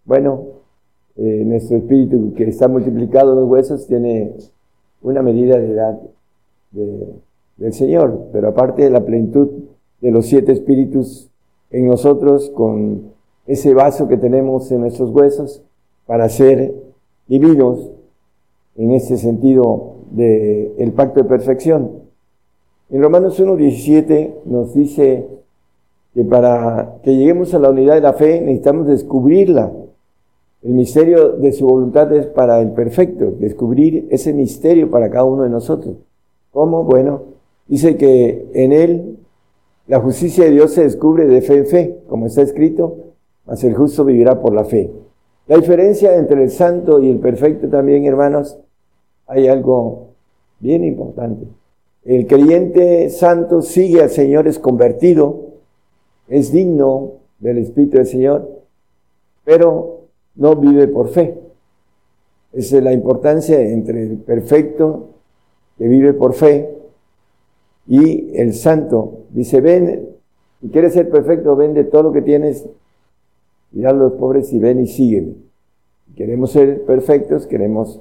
Bueno, 0.04 0.46
eh, 1.16 1.44
nuestro 1.46 1.76
espíritu 1.76 2.34
que 2.34 2.48
está 2.48 2.66
multiplicado 2.66 3.32
en 3.32 3.40
los 3.40 3.48
huesos 3.48 3.86
tiene 3.86 4.32
una 5.02 5.22
medida 5.22 5.56
de 5.58 5.70
edad 5.70 6.00
del 7.56 7.72
Señor, 7.72 8.28
pero 8.32 8.48
aparte 8.48 8.82
de 8.82 8.90
la 8.90 9.04
plenitud 9.04 9.48
de 10.00 10.10
los 10.10 10.26
siete 10.26 10.52
espíritus 10.52 11.30
en 11.70 11.86
nosotros, 11.86 12.50
con 12.50 13.12
ese 13.46 13.74
vaso 13.74 14.08
que 14.08 14.16
tenemos 14.16 14.70
en 14.72 14.80
nuestros 14.80 15.10
huesos, 15.10 15.62
para 16.06 16.28
ser 16.28 16.74
divinos 17.26 17.90
en 18.76 18.92
ese 18.92 19.16
sentido 19.16 19.94
del 20.10 20.72
el 20.78 20.92
pacto 20.92 21.22
de 21.22 21.28
perfección. 21.28 21.90
En 22.90 23.02
Romanos 23.02 23.40
1.17 23.40 24.44
nos 24.44 24.74
dice 24.74 25.26
que 26.14 26.24
para 26.24 26.98
que 27.02 27.16
lleguemos 27.16 27.52
a 27.54 27.58
la 27.58 27.70
unidad 27.70 27.94
de 27.94 28.00
la 28.00 28.12
fe 28.12 28.40
necesitamos 28.40 28.86
descubrirla. 28.86 29.72
El 30.62 30.72
misterio 30.72 31.32
de 31.32 31.52
su 31.52 31.66
voluntad 31.66 32.12
es 32.12 32.26
para 32.26 32.60
el 32.60 32.72
perfecto, 32.72 33.32
descubrir 33.38 34.06
ese 34.10 34.32
misterio 34.32 34.90
para 34.90 35.10
cada 35.10 35.24
uno 35.24 35.42
de 35.42 35.50
nosotros. 35.50 35.96
¿Cómo? 36.52 36.84
Bueno, 36.84 37.35
dice 37.66 37.96
que 37.96 38.48
en 38.54 38.72
él 38.72 39.18
la 39.86 40.00
justicia 40.00 40.44
de 40.44 40.50
Dios 40.50 40.72
se 40.72 40.82
descubre 40.82 41.26
de 41.26 41.42
fe 41.42 41.58
en 41.58 41.66
fe, 41.66 41.98
como 42.08 42.26
está 42.26 42.42
escrito, 42.42 42.96
mas 43.46 43.62
el 43.64 43.74
justo 43.74 44.04
vivirá 44.04 44.40
por 44.40 44.52
la 44.52 44.64
fe. 44.64 44.90
La 45.46 45.56
diferencia 45.56 46.16
entre 46.16 46.42
el 46.42 46.50
santo 46.50 47.00
y 47.00 47.08
el 47.08 47.20
perfecto 47.20 47.68
también, 47.68 48.04
hermanos, 48.04 48.58
hay 49.28 49.46
algo 49.46 50.08
bien 50.58 50.84
importante. 50.84 51.46
El 52.04 52.26
creyente 52.26 53.10
santo 53.10 53.62
sigue 53.62 54.02
al 54.02 54.10
Señor, 54.10 54.48
es 54.48 54.58
convertido, 54.58 55.46
es 56.28 56.52
digno 56.52 57.12
del 57.38 57.58
Espíritu 57.58 57.98
del 57.98 58.06
Señor, 58.06 58.62
pero 59.44 60.00
no 60.34 60.56
vive 60.56 60.88
por 60.88 61.08
fe. 61.08 61.38
Esa 62.52 62.78
es 62.78 62.82
la 62.82 62.92
importancia 62.92 63.60
entre 63.60 64.02
el 64.02 64.16
perfecto 64.18 65.10
que 65.78 65.86
vive 65.86 66.12
por 66.12 66.34
fe 66.34 66.75
y 67.86 68.36
el 68.36 68.54
santo. 68.54 69.20
Dice, 69.30 69.60
ven, 69.60 70.08
si 70.60 70.68
quieres 70.68 70.94
ser 70.94 71.10
perfecto, 71.10 71.56
vende 71.56 71.84
todo 71.84 72.04
lo 72.04 72.12
que 72.12 72.22
tienes 72.22 72.66
y 73.72 73.84
a 73.84 73.92
los 73.92 74.12
pobres 74.12 74.52
y 74.52 74.58
ven 74.58 74.80
y 74.80 74.86
sígueme. 74.86 75.34
Queremos 76.16 76.52
ser 76.52 76.84
perfectos, 76.84 77.46
queremos 77.46 78.00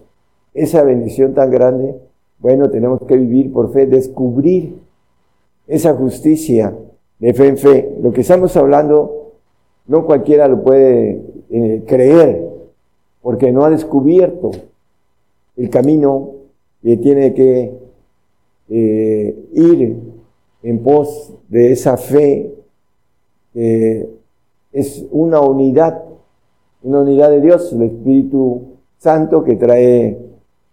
esa 0.54 0.84
bendición 0.84 1.34
tan 1.34 1.52
grande 1.52 1.96
bueno, 2.40 2.70
tenemos 2.70 3.02
que 3.04 3.18
vivir 3.18 3.52
por 3.52 3.72
fe, 3.72 3.86
descubrir 3.86 4.76
esa 5.68 5.94
justicia 5.94 6.76
de 7.20 7.34
fe 7.34 7.48
en 7.48 7.58
fe. 7.58 7.96
Lo 8.02 8.12
que 8.12 8.22
estamos 8.22 8.56
hablando, 8.58 9.32
no 9.88 10.06
cualquiera 10.06 10.48
lo 10.48 10.62
puede 10.62 11.22
eh, 11.50 11.84
creer, 11.88 12.44
porque 13.22 13.52
no 13.52 13.64
ha 13.64 13.70
descubierto 13.70 14.52
el 15.58 15.70
camino 15.70 16.32
que 16.84 16.98
tiene 16.98 17.34
que 17.34 17.72
eh, 18.70 19.48
ir 19.54 19.98
en 20.64 20.84
pos 20.84 21.34
de 21.50 21.72
esa 21.72 21.98
fe. 21.98 22.52
es 24.72 25.06
una 25.12 25.40
unidad, 25.40 26.04
una 26.84 27.02
unidad 27.02 27.30
de 27.30 27.42
Dios, 27.42 27.72
el 27.72 27.84
Espíritu 27.84 28.76
Santo 28.98 29.44
que 29.44 29.56
trae 29.56 30.18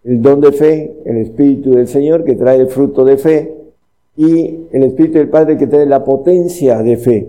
el 0.04 0.20
don 0.20 0.40
de 0.40 0.52
fe, 0.52 0.96
el 1.04 1.18
Espíritu 1.18 1.72
del 1.72 1.86
Señor 1.86 2.24
que 2.24 2.34
trae 2.34 2.58
el 2.58 2.68
fruto 2.68 3.04
de 3.04 3.16
fe 3.18 3.54
y 4.16 4.66
el 4.72 4.82
Espíritu 4.84 5.18
del 5.18 5.28
Padre 5.28 5.56
que 5.56 5.66
trae 5.66 5.86
la 5.86 6.04
potencia 6.04 6.82
de 6.82 6.96
fe. 6.96 7.28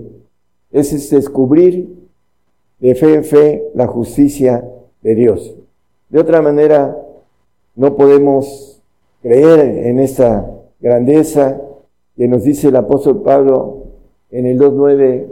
Ese 0.71 0.95
es 0.95 1.09
descubrir 1.09 1.87
de 2.79 2.95
fe 2.95 3.13
en 3.13 3.23
fe 3.23 3.63
la 3.75 3.87
justicia 3.87 4.67
de 5.01 5.15
Dios. 5.15 5.55
De 6.09 6.19
otra 6.19 6.41
manera, 6.41 6.97
no 7.75 7.95
podemos 7.95 8.72
creer 9.23 9.87
en 9.87 9.99
esta 9.99 10.45
grandeza 10.79 11.59
que 12.15 12.27
nos 12.27 12.43
dice 12.43 12.67
el 12.67 12.75
apóstol 12.75 13.23
Pablo 13.23 13.85
en 14.29 14.45
el 14.45 14.59
2.9 14.59 15.27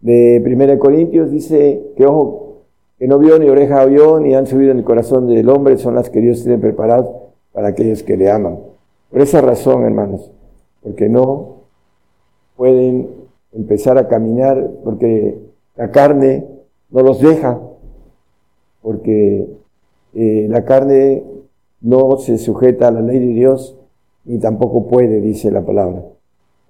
de 0.00 0.42
1 0.44 0.78
Corintios, 0.78 1.30
dice 1.30 1.92
que 1.96 2.06
ojo, 2.06 2.64
que 2.98 3.08
no 3.08 3.18
vio 3.18 3.38
ni 3.38 3.48
oreja 3.48 3.82
oyó, 3.82 4.20
ni 4.20 4.34
han 4.34 4.46
subido 4.46 4.72
en 4.72 4.78
el 4.78 4.84
corazón 4.84 5.26
del 5.26 5.48
hombre, 5.48 5.78
son 5.78 5.94
las 5.94 6.10
que 6.10 6.20
Dios 6.20 6.42
tiene 6.42 6.58
preparadas 6.58 7.08
para 7.52 7.68
aquellos 7.68 8.02
que 8.02 8.16
le 8.16 8.30
aman. 8.30 8.60
Por 9.10 9.22
esa 9.22 9.40
razón, 9.40 9.84
hermanos, 9.84 10.30
porque 10.82 11.08
no 11.08 11.62
pueden 12.56 13.08
empezar 13.52 13.96
a 13.96 14.06
caminar, 14.06 14.70
porque 14.84 15.38
la 15.76 15.90
carne 15.90 16.46
no 16.90 17.02
los 17.02 17.20
deja, 17.20 17.58
porque 18.82 19.46
eh, 20.14 20.46
la 20.50 20.64
carne 20.64 21.24
no 21.80 22.16
se 22.18 22.38
sujeta 22.38 22.88
a 22.88 22.90
la 22.90 23.00
ley 23.00 23.18
de 23.18 23.32
Dios, 23.34 23.76
ni 24.24 24.38
tampoco 24.38 24.86
puede, 24.86 25.20
dice 25.20 25.50
la 25.50 25.64
palabra. 25.64 26.04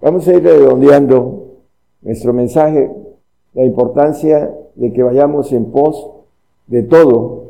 Vamos 0.01 0.27
a 0.27 0.33
ir 0.33 0.43
redondeando 0.43 1.47
nuestro 2.01 2.33
mensaje, 2.33 2.91
la 3.53 3.63
importancia 3.63 4.53
de 4.75 4.93
que 4.93 5.03
vayamos 5.03 5.51
en 5.51 5.65
pos 5.65 6.09
de 6.67 6.83
todo. 6.83 7.43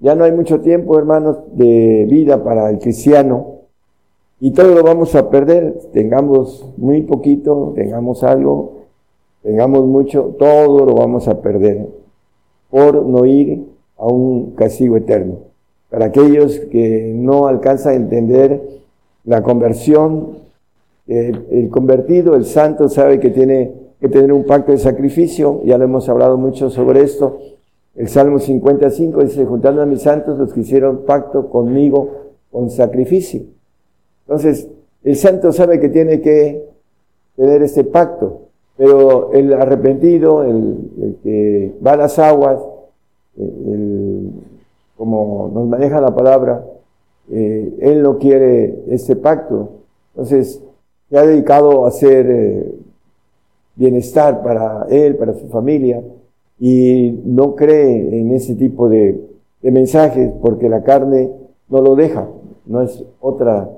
Ya 0.00 0.14
no 0.14 0.24
hay 0.24 0.32
mucho 0.32 0.60
tiempo, 0.60 0.98
hermanos, 0.98 1.38
de 1.52 2.06
vida 2.08 2.42
para 2.42 2.70
el 2.70 2.78
cristiano 2.78 3.58
y 4.40 4.52
todo 4.52 4.74
lo 4.74 4.82
vamos 4.82 5.14
a 5.14 5.30
perder. 5.30 5.78
Tengamos 5.92 6.68
muy 6.76 7.02
poquito, 7.02 7.72
tengamos 7.74 8.24
algo, 8.24 8.84
tengamos 9.42 9.86
mucho, 9.86 10.34
todo 10.38 10.86
lo 10.86 10.94
vamos 10.94 11.28
a 11.28 11.40
perder 11.40 11.88
por 12.70 13.04
no 13.04 13.24
ir 13.24 13.66
a 13.96 14.06
un 14.06 14.52
castigo 14.52 14.96
eterno. 14.96 15.47
Para 15.90 16.06
aquellos 16.06 16.58
que 16.70 17.12
no 17.14 17.46
alcanzan 17.46 17.92
a 17.92 17.96
entender 17.96 18.60
la 19.24 19.42
conversión, 19.42 20.38
el, 21.06 21.70
convertido, 21.70 22.34
el 22.34 22.44
santo, 22.44 22.88
sabe 22.88 23.18
que 23.18 23.30
tiene 23.30 23.72
que 24.00 24.08
tener 24.08 24.32
un 24.32 24.44
pacto 24.44 24.72
de 24.72 24.78
sacrificio, 24.78 25.62
ya 25.64 25.78
lo 25.78 25.84
hemos 25.84 26.08
hablado 26.08 26.36
mucho 26.36 26.70
sobre 26.70 27.02
esto, 27.02 27.38
el 27.96 28.08
Salmo 28.08 28.38
55 28.38 29.24
dice, 29.24 29.44
juntando 29.44 29.82
a 29.82 29.86
mis 29.86 30.02
santos 30.02 30.38
los 30.38 30.52
que 30.52 30.60
hicieron 30.60 31.04
pacto 31.04 31.48
conmigo 31.48 32.10
con 32.52 32.70
sacrificio. 32.70 33.40
Entonces, 34.26 34.68
el 35.02 35.16
santo 35.16 35.50
sabe 35.52 35.80
que 35.80 35.88
tiene 35.88 36.20
que 36.20 36.64
tener 37.34 37.62
este 37.62 37.84
pacto, 37.84 38.42
pero 38.76 39.32
el 39.32 39.52
arrepentido, 39.52 40.44
el, 40.44 41.16
que 41.24 41.72
va 41.84 41.92
a 41.92 41.96
las 41.96 42.18
aguas, 42.18 42.60
como 44.98 45.50
nos 45.54 45.66
maneja 45.68 46.00
la 46.00 46.14
palabra, 46.14 46.66
eh, 47.30 47.76
él 47.80 48.02
no 48.02 48.18
quiere 48.18 48.82
este 48.88 49.16
pacto. 49.16 49.70
Entonces, 50.14 50.60
se 51.08 51.16
ha 51.16 51.24
dedicado 51.24 51.84
a 51.84 51.88
hacer 51.88 52.26
eh, 52.28 52.74
bienestar 53.76 54.42
para 54.42 54.86
él, 54.90 55.16
para 55.16 55.34
su 55.34 55.46
familia, 55.48 56.02
y 56.58 57.20
no 57.24 57.54
cree 57.54 58.20
en 58.20 58.32
ese 58.32 58.56
tipo 58.56 58.88
de, 58.88 59.24
mensajes 59.62 60.32
porque 60.40 60.68
la 60.68 60.82
carne 60.82 61.30
no 61.68 61.80
lo 61.80 61.94
deja, 61.94 62.28
no 62.66 62.82
es 62.82 63.04
otra 63.20 63.68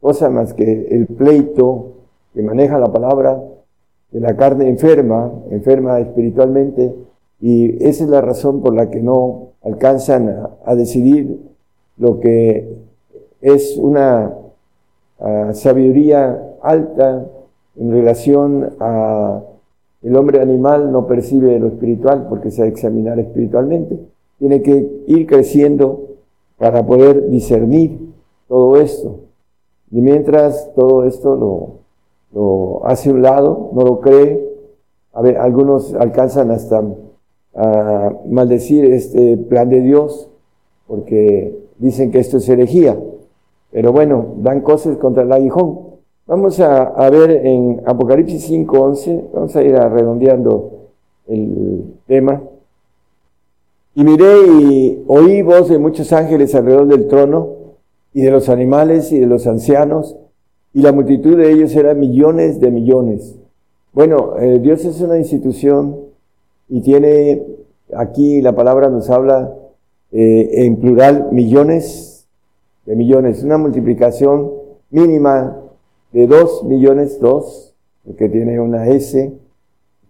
cosa 0.00 0.30
más 0.30 0.54
que 0.54 0.88
el 0.90 1.06
pleito 1.06 1.92
que 2.32 2.42
maneja 2.42 2.78
la 2.78 2.92
palabra, 2.92 3.42
de 4.10 4.20
la 4.20 4.36
carne 4.36 4.68
enferma, 4.68 5.32
enferma 5.50 5.98
espiritualmente, 6.00 6.94
y 7.40 7.84
esa 7.84 8.04
es 8.04 8.10
la 8.10 8.20
razón 8.20 8.62
por 8.62 8.74
la 8.74 8.90
que 8.90 9.00
no 9.00 9.53
alcanzan 9.64 10.48
a, 10.64 10.74
decidir 10.74 11.40
lo 11.96 12.20
que 12.20 12.76
es 13.40 13.76
una 13.76 14.32
sabiduría 15.52 16.56
alta 16.62 17.26
en 17.76 17.92
relación 17.92 18.74
a 18.80 19.42
el 20.04 20.16
hombre 20.16 20.40
animal 20.42 20.92
no 20.92 21.06
percibe 21.06 21.58
lo 21.58 21.68
espiritual 21.68 22.26
porque 22.28 22.50
se 22.50 22.60
va 22.60 22.66
a 22.66 22.70
examinar 22.70 23.18
espiritualmente. 23.18 23.98
Tiene 24.38 24.60
que 24.60 25.02
ir 25.06 25.26
creciendo 25.26 26.08
para 26.58 26.84
poder 26.84 27.30
discernir 27.30 28.12
todo 28.46 28.76
esto. 28.76 29.20
Y 29.90 30.02
mientras 30.02 30.72
todo 30.74 31.04
esto 31.04 31.36
lo, 31.36 31.68
lo 32.34 32.86
hace 32.86 33.10
un 33.10 33.22
lado, 33.22 33.70
no 33.72 33.82
lo 33.82 34.00
cree, 34.00 34.46
a 35.14 35.22
ver, 35.22 35.38
algunos 35.38 35.94
alcanzan 35.94 36.50
hasta 36.50 36.82
a 37.56 38.12
maldecir 38.26 38.84
este 38.86 39.36
plan 39.36 39.68
de 39.68 39.80
Dios 39.80 40.28
porque 40.86 41.56
dicen 41.78 42.10
que 42.10 42.18
esto 42.18 42.38
es 42.38 42.48
herejía. 42.48 42.98
Pero 43.70 43.92
bueno, 43.92 44.34
dan 44.38 44.60
cosas 44.60 44.96
contra 44.98 45.22
el 45.22 45.32
aguijón. 45.32 45.78
Vamos 46.26 46.58
a, 46.60 47.10
ver 47.10 47.30
en 47.44 47.82
Apocalipsis 47.84 48.50
5.11, 48.50 49.24
vamos 49.32 49.56
a 49.56 49.62
ir 49.62 49.74
redondeando 49.74 50.88
el 51.26 51.84
tema. 52.06 52.42
Y 53.94 54.04
miré 54.04 54.46
y 54.46 55.04
oí 55.06 55.42
voz 55.42 55.68
de 55.68 55.78
muchos 55.78 56.12
ángeles 56.12 56.54
alrededor 56.54 56.86
del 56.86 57.08
trono 57.08 57.48
y 58.12 58.22
de 58.22 58.30
los 58.30 58.48
animales 58.48 59.12
y 59.12 59.18
de 59.18 59.26
los 59.26 59.46
ancianos, 59.46 60.16
y 60.72 60.80
la 60.80 60.92
multitud 60.92 61.36
de 61.36 61.52
ellos 61.52 61.74
era 61.76 61.94
millones 61.94 62.58
de 62.58 62.70
millones. 62.70 63.36
Bueno, 63.92 64.38
eh, 64.38 64.58
Dios 64.60 64.84
es 64.84 65.00
una 65.00 65.18
institución 65.18 66.03
y 66.68 66.80
tiene, 66.80 67.42
aquí 67.94 68.40
la 68.40 68.54
palabra 68.54 68.88
nos 68.90 69.10
habla 69.10 69.54
eh, 70.12 70.66
en 70.66 70.76
plural, 70.80 71.28
millones 71.32 72.26
de 72.86 72.96
millones, 72.96 73.42
una 73.42 73.58
multiplicación 73.58 74.52
mínima 74.90 75.58
de 76.12 76.26
dos 76.26 76.62
millones, 76.64 77.18
dos, 77.18 77.74
que 78.18 78.28
tiene 78.28 78.60
una 78.60 78.86
S 78.88 79.32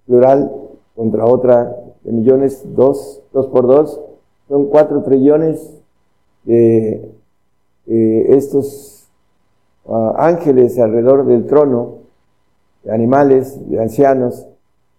plural 0.06 0.52
contra 0.94 1.24
otra 1.24 1.76
de 2.02 2.12
millones, 2.12 2.62
dos, 2.74 3.22
dos 3.32 3.46
por 3.46 3.66
dos, 3.66 4.00
son 4.48 4.66
cuatro 4.66 5.02
trillones 5.02 5.82
de 6.44 7.10
estos 7.86 9.08
ah, 9.86 10.14
ángeles 10.18 10.78
alrededor 10.78 11.26
del 11.26 11.46
trono, 11.46 11.98
de 12.82 12.92
animales, 12.92 13.58
de 13.70 13.80
ancianos, 13.80 14.46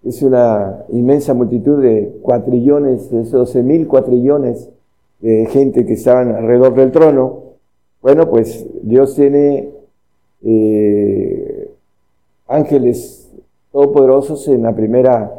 es 0.06 0.22
una 0.22 0.86
inmensa 0.90 1.34
multitud 1.34 1.82
de 1.82 2.20
cuatrillones, 2.22 3.10
de 3.10 3.22
esos 3.22 3.56
mil 3.56 3.88
cuatrillones 3.88 4.70
de 5.20 5.48
gente 5.48 5.86
que 5.86 5.94
estaban 5.94 6.36
alrededor 6.36 6.76
del 6.76 6.92
trono. 6.92 7.40
Bueno, 8.02 8.30
pues 8.30 8.66
Dios 8.84 9.16
tiene 9.16 9.70
eh, 10.44 11.72
ángeles 12.48 13.32
todopoderosos 13.72 14.48
en 14.48 14.62
la 14.62 14.76
primera, 14.76 15.32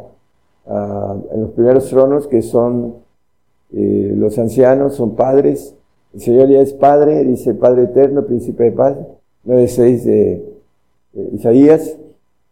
ah, 0.67 1.15
en 1.31 1.41
los 1.41 1.51
primeros 1.51 1.89
tronos 1.89 2.27
que 2.27 2.41
son 2.41 2.95
eh, 3.73 4.13
los 4.17 4.37
ancianos, 4.37 4.95
son 4.95 5.15
padres. 5.15 5.75
El 6.13 6.21
Señor 6.21 6.49
ya 6.49 6.59
es 6.61 6.73
Padre, 6.73 7.23
dice 7.23 7.53
Padre 7.53 7.83
Eterno, 7.83 8.25
Príncipe 8.25 8.65
de 8.65 8.71
Paz, 8.71 8.97
9.6 9.45 10.03
de, 10.03 10.45
de 11.13 11.35
Isaías. 11.35 11.97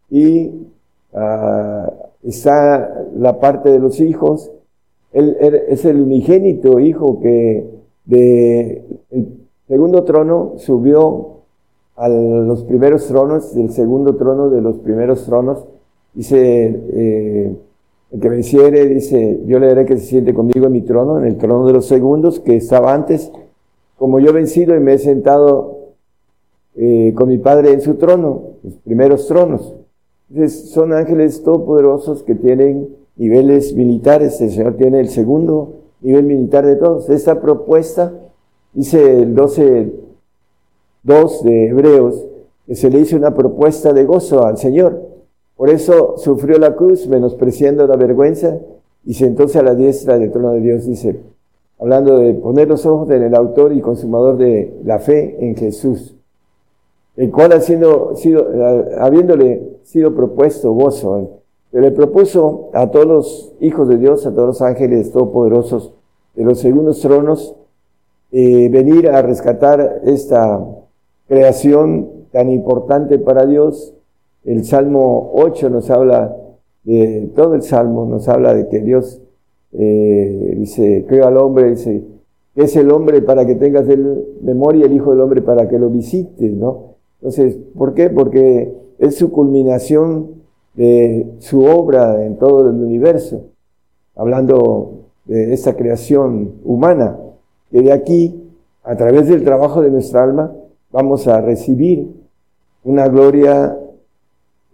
Y 0.08 0.66
ah, 1.12 1.90
está 2.28 3.06
la 3.16 3.38
parte 3.40 3.70
de 3.70 3.78
los 3.78 4.00
hijos. 4.00 4.50
Él, 5.12 5.36
es 5.68 5.84
el 5.84 6.00
unigénito 6.00 6.78
hijo 6.80 7.20
que 7.20 7.66
de 8.04 8.84
el 9.10 9.48
segundo 9.68 10.04
trono 10.04 10.54
subió 10.56 11.36
a 11.96 12.08
los 12.08 12.62
primeros 12.64 13.06
tronos, 13.06 13.54
del 13.54 13.70
segundo 13.70 14.16
trono 14.16 14.50
de 14.50 14.60
los 14.60 14.76
primeros 14.78 15.24
tronos. 15.24 15.64
Dice, 16.12 16.82
eh, 16.92 17.56
el 18.12 18.20
que 18.20 18.28
venciere, 18.28 18.86
dice, 18.86 19.40
yo 19.46 19.58
le 19.58 19.68
daré 19.68 19.86
que 19.86 19.96
se 19.98 20.06
siente 20.06 20.34
conmigo 20.34 20.66
en 20.66 20.72
mi 20.72 20.82
trono, 20.82 21.18
en 21.18 21.24
el 21.24 21.36
trono 21.36 21.66
de 21.66 21.72
los 21.72 21.86
segundos, 21.86 22.40
que 22.40 22.56
estaba 22.56 22.94
antes, 22.94 23.32
como 23.96 24.20
yo 24.20 24.30
he 24.30 24.32
vencido 24.32 24.76
y 24.76 24.80
me 24.80 24.94
he 24.94 24.98
sentado 24.98 25.78
eh, 26.76 27.12
con 27.14 27.28
mi 27.28 27.38
Padre 27.38 27.72
en 27.72 27.80
su 27.80 27.94
trono, 27.94 28.42
los 28.62 28.74
primeros 28.76 29.26
tronos. 29.26 29.74
Son 30.48 30.92
ángeles 30.92 31.42
todopoderosos 31.42 32.22
que 32.22 32.34
tienen 32.34 32.96
niveles 33.16 33.74
militares. 33.74 34.40
El 34.40 34.50
Señor 34.50 34.76
tiene 34.76 35.00
el 35.00 35.08
segundo 35.08 35.74
nivel 36.00 36.24
militar 36.24 36.66
de 36.66 36.76
todos. 36.76 37.08
Esta 37.08 37.40
propuesta, 37.40 38.12
dice 38.72 39.22
el 39.22 39.34
12 39.34 40.06
2 41.06 41.44
de 41.44 41.66
Hebreos, 41.68 42.26
que 42.66 42.74
se 42.74 42.90
le 42.90 42.98
hizo 42.98 43.16
una 43.16 43.32
propuesta 43.32 43.92
de 43.92 44.04
gozo 44.04 44.44
al 44.44 44.58
Señor. 44.58 45.02
Por 45.56 45.70
eso 45.70 46.16
sufrió 46.18 46.58
la 46.58 46.74
cruz, 46.74 47.06
menospreciando 47.06 47.86
la 47.86 47.94
vergüenza, 47.94 48.58
y 49.04 49.14
sentóse 49.14 49.60
a 49.60 49.62
la 49.62 49.76
diestra 49.76 50.18
del 50.18 50.32
trono 50.32 50.50
de 50.50 50.60
Dios, 50.60 50.84
dice, 50.84 51.20
hablando 51.78 52.18
de 52.18 52.34
poner 52.34 52.66
los 52.66 52.84
ojos 52.86 53.08
en 53.10 53.22
el 53.22 53.36
autor 53.36 53.72
y 53.72 53.80
consumador 53.80 54.36
de 54.36 54.80
la 54.84 54.98
fe 54.98 55.36
en 55.38 55.54
Jesús, 55.54 56.16
el 57.16 57.30
cual 57.30 57.52
haciendo, 57.52 58.14
sido, 58.16 58.46
habiéndole 58.98 59.78
sido 59.84 60.14
propuesto 60.14 60.72
gozo, 60.72 61.40
se 61.72 61.80
le 61.80 61.90
propuso 61.90 62.70
a 62.72 62.90
todos 62.90 63.06
los 63.06 63.52
hijos 63.60 63.88
de 63.88 63.98
Dios, 63.98 64.26
a 64.26 64.32
todos 64.32 64.46
los 64.46 64.62
ángeles 64.62 65.12
todopoderosos 65.12 65.92
de 66.34 66.44
los 66.44 66.58
segundos 66.60 67.00
tronos, 67.00 67.54
eh, 68.32 68.68
venir 68.68 69.08
a 69.08 69.22
rescatar 69.22 70.00
esta 70.04 70.64
creación 71.28 72.08
tan 72.32 72.50
importante 72.50 73.18
para 73.18 73.46
Dios. 73.46 73.94
El 74.44 74.64
Salmo 74.64 75.32
8 75.34 75.70
nos 75.70 75.90
habla 75.90 76.36
de 76.84 77.30
todo 77.34 77.54
el 77.54 77.62
Salmo, 77.62 78.06
nos 78.06 78.28
habla 78.28 78.54
de 78.54 78.68
que 78.68 78.80
Dios 78.80 79.20
eh, 79.72 80.54
dice, 80.56 81.04
creo 81.08 81.26
al 81.26 81.36
hombre, 81.36 81.70
dice, 81.70 82.02
es 82.54 82.74
el 82.76 82.90
hombre 82.90 83.20
para 83.22 83.44
que 83.46 83.54
tengas 83.54 83.88
el 83.88 84.38
memoria, 84.40 84.86
el 84.86 84.94
Hijo 84.94 85.10
del 85.10 85.20
Hombre 85.20 85.42
para 85.42 85.68
que 85.68 85.78
lo 85.78 85.90
visites, 85.90 86.52
¿no? 86.52 86.95
Entonces, 87.20 87.56
¿por 87.76 87.94
qué? 87.94 88.10
Porque 88.10 88.72
es 88.98 89.16
su 89.16 89.30
culminación 89.30 90.36
de 90.74 91.26
su 91.38 91.64
obra 91.64 92.24
en 92.24 92.36
todo 92.36 92.68
el 92.68 92.76
universo, 92.76 93.44
hablando 94.14 95.06
de 95.24 95.52
esta 95.52 95.74
creación 95.74 96.54
humana, 96.64 97.18
que 97.70 97.82
de 97.82 97.92
aquí, 97.92 98.42
a 98.84 98.96
través 98.96 99.28
del 99.28 99.42
trabajo 99.42 99.82
de 99.82 99.90
nuestra 99.90 100.22
alma, 100.22 100.52
vamos 100.92 101.26
a 101.26 101.40
recibir 101.40 102.08
una 102.84 103.08
gloria, 103.08 103.76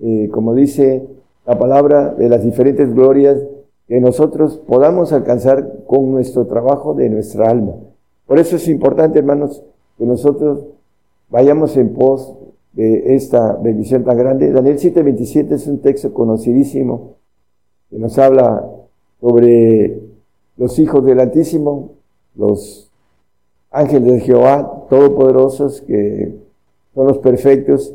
eh, 0.01 0.29
como 0.33 0.55
dice 0.55 1.07
la 1.47 1.59
palabra, 1.59 2.15
de 2.15 2.29
las 2.29 2.43
diferentes 2.45 2.93
glorias 2.93 3.39
que 3.89 4.01
nosotros 4.01 4.61
podamos 4.67 5.13
alcanzar 5.13 5.85
con 5.87 6.13
nuestro 6.13 6.47
trabajo 6.47 6.95
de 6.95 7.09
nuestra 7.09 7.49
alma. 7.49 7.73
Por 8.27 8.39
eso 8.39 8.57
es 8.57 8.69
importante, 8.69 9.19
hermanos, 9.19 9.63
que 9.99 10.05
nosotros 10.07 10.67
vayamos 11.33 11.79
en 11.79 11.95
pos 11.95 12.35
de 12.75 13.15
esta 13.17 13.55
bendición 13.55 14.05
tan 14.05 14.19
grande. 14.19 14.53
Daniel 14.53 14.79
7:27 14.79 15.55
es 15.55 15.67
un 15.67 15.79
texto 15.81 16.13
conocidísimo 16.13 17.15
que 17.91 17.99
nos 17.99 18.19
habla 18.19 18.65
sobre 19.21 19.99
los 20.59 20.79
hijos 20.79 21.05
del 21.05 21.21
Altísimo, 21.21 21.93
los 22.37 22.91
ángeles 23.71 24.13
de 24.13 24.21
Jehová, 24.21 24.87
todopoderosos, 24.91 25.81
que 25.81 26.35
son 26.95 27.07
los 27.07 27.19
perfectos, 27.19 27.95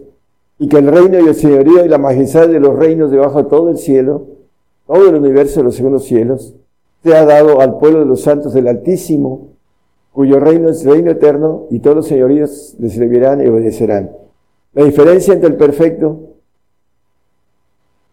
y 0.58 0.68
que 0.68 0.80
el 0.80 0.88
reino 0.88 1.20
y 1.20 1.28
el 1.28 1.36
señorío 1.36 1.86
y 1.86 1.90
la 1.90 2.00
majestad 2.00 2.48
de 2.48 2.60
los 2.60 2.76
reinos 2.76 3.12
debajo 3.12 3.44
de 3.44 3.50
todo 3.50 3.70
el 3.70 3.78
cielo, 3.78 4.26
todo 4.88 5.10
el 5.10 5.16
universo 5.16 5.60
de 5.60 5.66
los 5.66 5.76
segundos 5.76 6.06
cielos, 6.06 6.56
se 7.04 7.16
ha 7.16 7.24
dado 7.26 7.62
al 7.62 7.78
pueblo 7.78 8.00
de 8.00 8.06
los 8.06 8.22
santos 8.22 8.54
del 8.54 8.68
Altísimo, 8.68 9.50
cuyo 10.18 10.40
reino 10.40 10.70
es 10.70 10.84
reino 10.84 11.12
eterno, 11.12 11.68
y 11.70 11.78
todos 11.78 11.98
los 11.98 12.08
señoríos 12.08 12.76
les 12.80 12.94
servirán 12.94 13.40
y 13.40 13.50
obedecerán. 13.50 14.14
La 14.74 14.84
diferencia 14.84 15.32
entre 15.32 15.50
el 15.50 15.58
perfecto, 15.58 16.22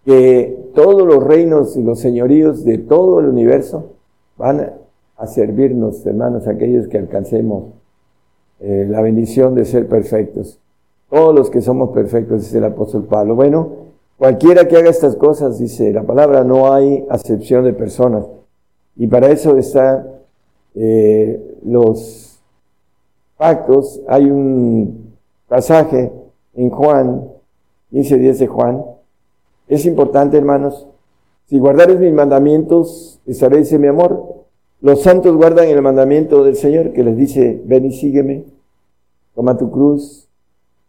que 0.05 0.55
todos 0.75 1.07
los 1.07 1.25
reinos 1.25 1.79
y 1.79 1.83
los 1.83 1.99
señoríos 2.01 2.63
de 2.63 2.77
todo 2.77 3.21
el 3.21 3.27
universo 3.29 3.93
van 4.37 4.75
a 5.17 5.27
servirnos, 5.27 6.05
hermanos, 6.05 6.47
aquellos 6.47 6.89
que 6.89 6.99
alcancemos 6.99 7.73
eh, 8.61 8.87
la 8.87 9.01
bendición 9.01 9.55
de 9.55 9.65
ser 9.65 9.89
perfectos. 9.89 10.59
Todos 11.09 11.35
los 11.35 11.49
que 11.49 11.63
somos 11.63 11.89
perfectos, 11.93 12.43
dice 12.43 12.59
el 12.59 12.65
apóstol 12.65 13.05
Pablo. 13.05 13.35
Bueno, 13.35 13.69
cualquiera 14.19 14.69
que 14.69 14.77
haga 14.77 14.91
estas 14.91 15.17
cosas, 15.17 15.59
dice 15.59 15.91
la 15.91 16.03
palabra, 16.03 16.45
no 16.45 16.71
hay 16.71 17.07
acepción 17.09 17.65
de 17.65 17.73
personas. 17.73 18.27
Y 18.95 19.07
para 19.07 19.31
eso 19.31 19.57
están 19.57 20.15
eh, 20.75 21.59
los 21.65 22.41
pactos. 23.37 24.01
Hay 24.09 24.31
un 24.31 25.15
pasaje 25.49 26.13
en 26.55 26.71
Juan, 26.71 27.29
15 27.91 28.19
días 28.19 28.39
de 28.39 28.47
Juan. 28.47 28.85
Es 29.69 29.87
importante, 29.87 30.37
hermanos. 30.37 30.87
Si 31.47 31.59
guardares 31.59 32.01
mis 32.01 32.13
mandamientos, 32.13 33.21
estaréis 33.27 33.73
en 33.73 33.81
mi 33.81 33.89
amor 33.89 34.45
los 34.85 35.01
santos 35.01 35.35
guardan 35.35 35.69
el 35.69 35.81
mandamiento 35.81 36.45
del 36.45 36.57
Señor 36.57 36.93
que 36.93 37.03
les 37.03 37.17
dice, 37.17 37.63
ven 37.65 37.87
y 37.87 37.93
sígueme, 37.93 38.45
toma 39.35 39.57
tu 39.57 39.71
cruz. 39.71 40.29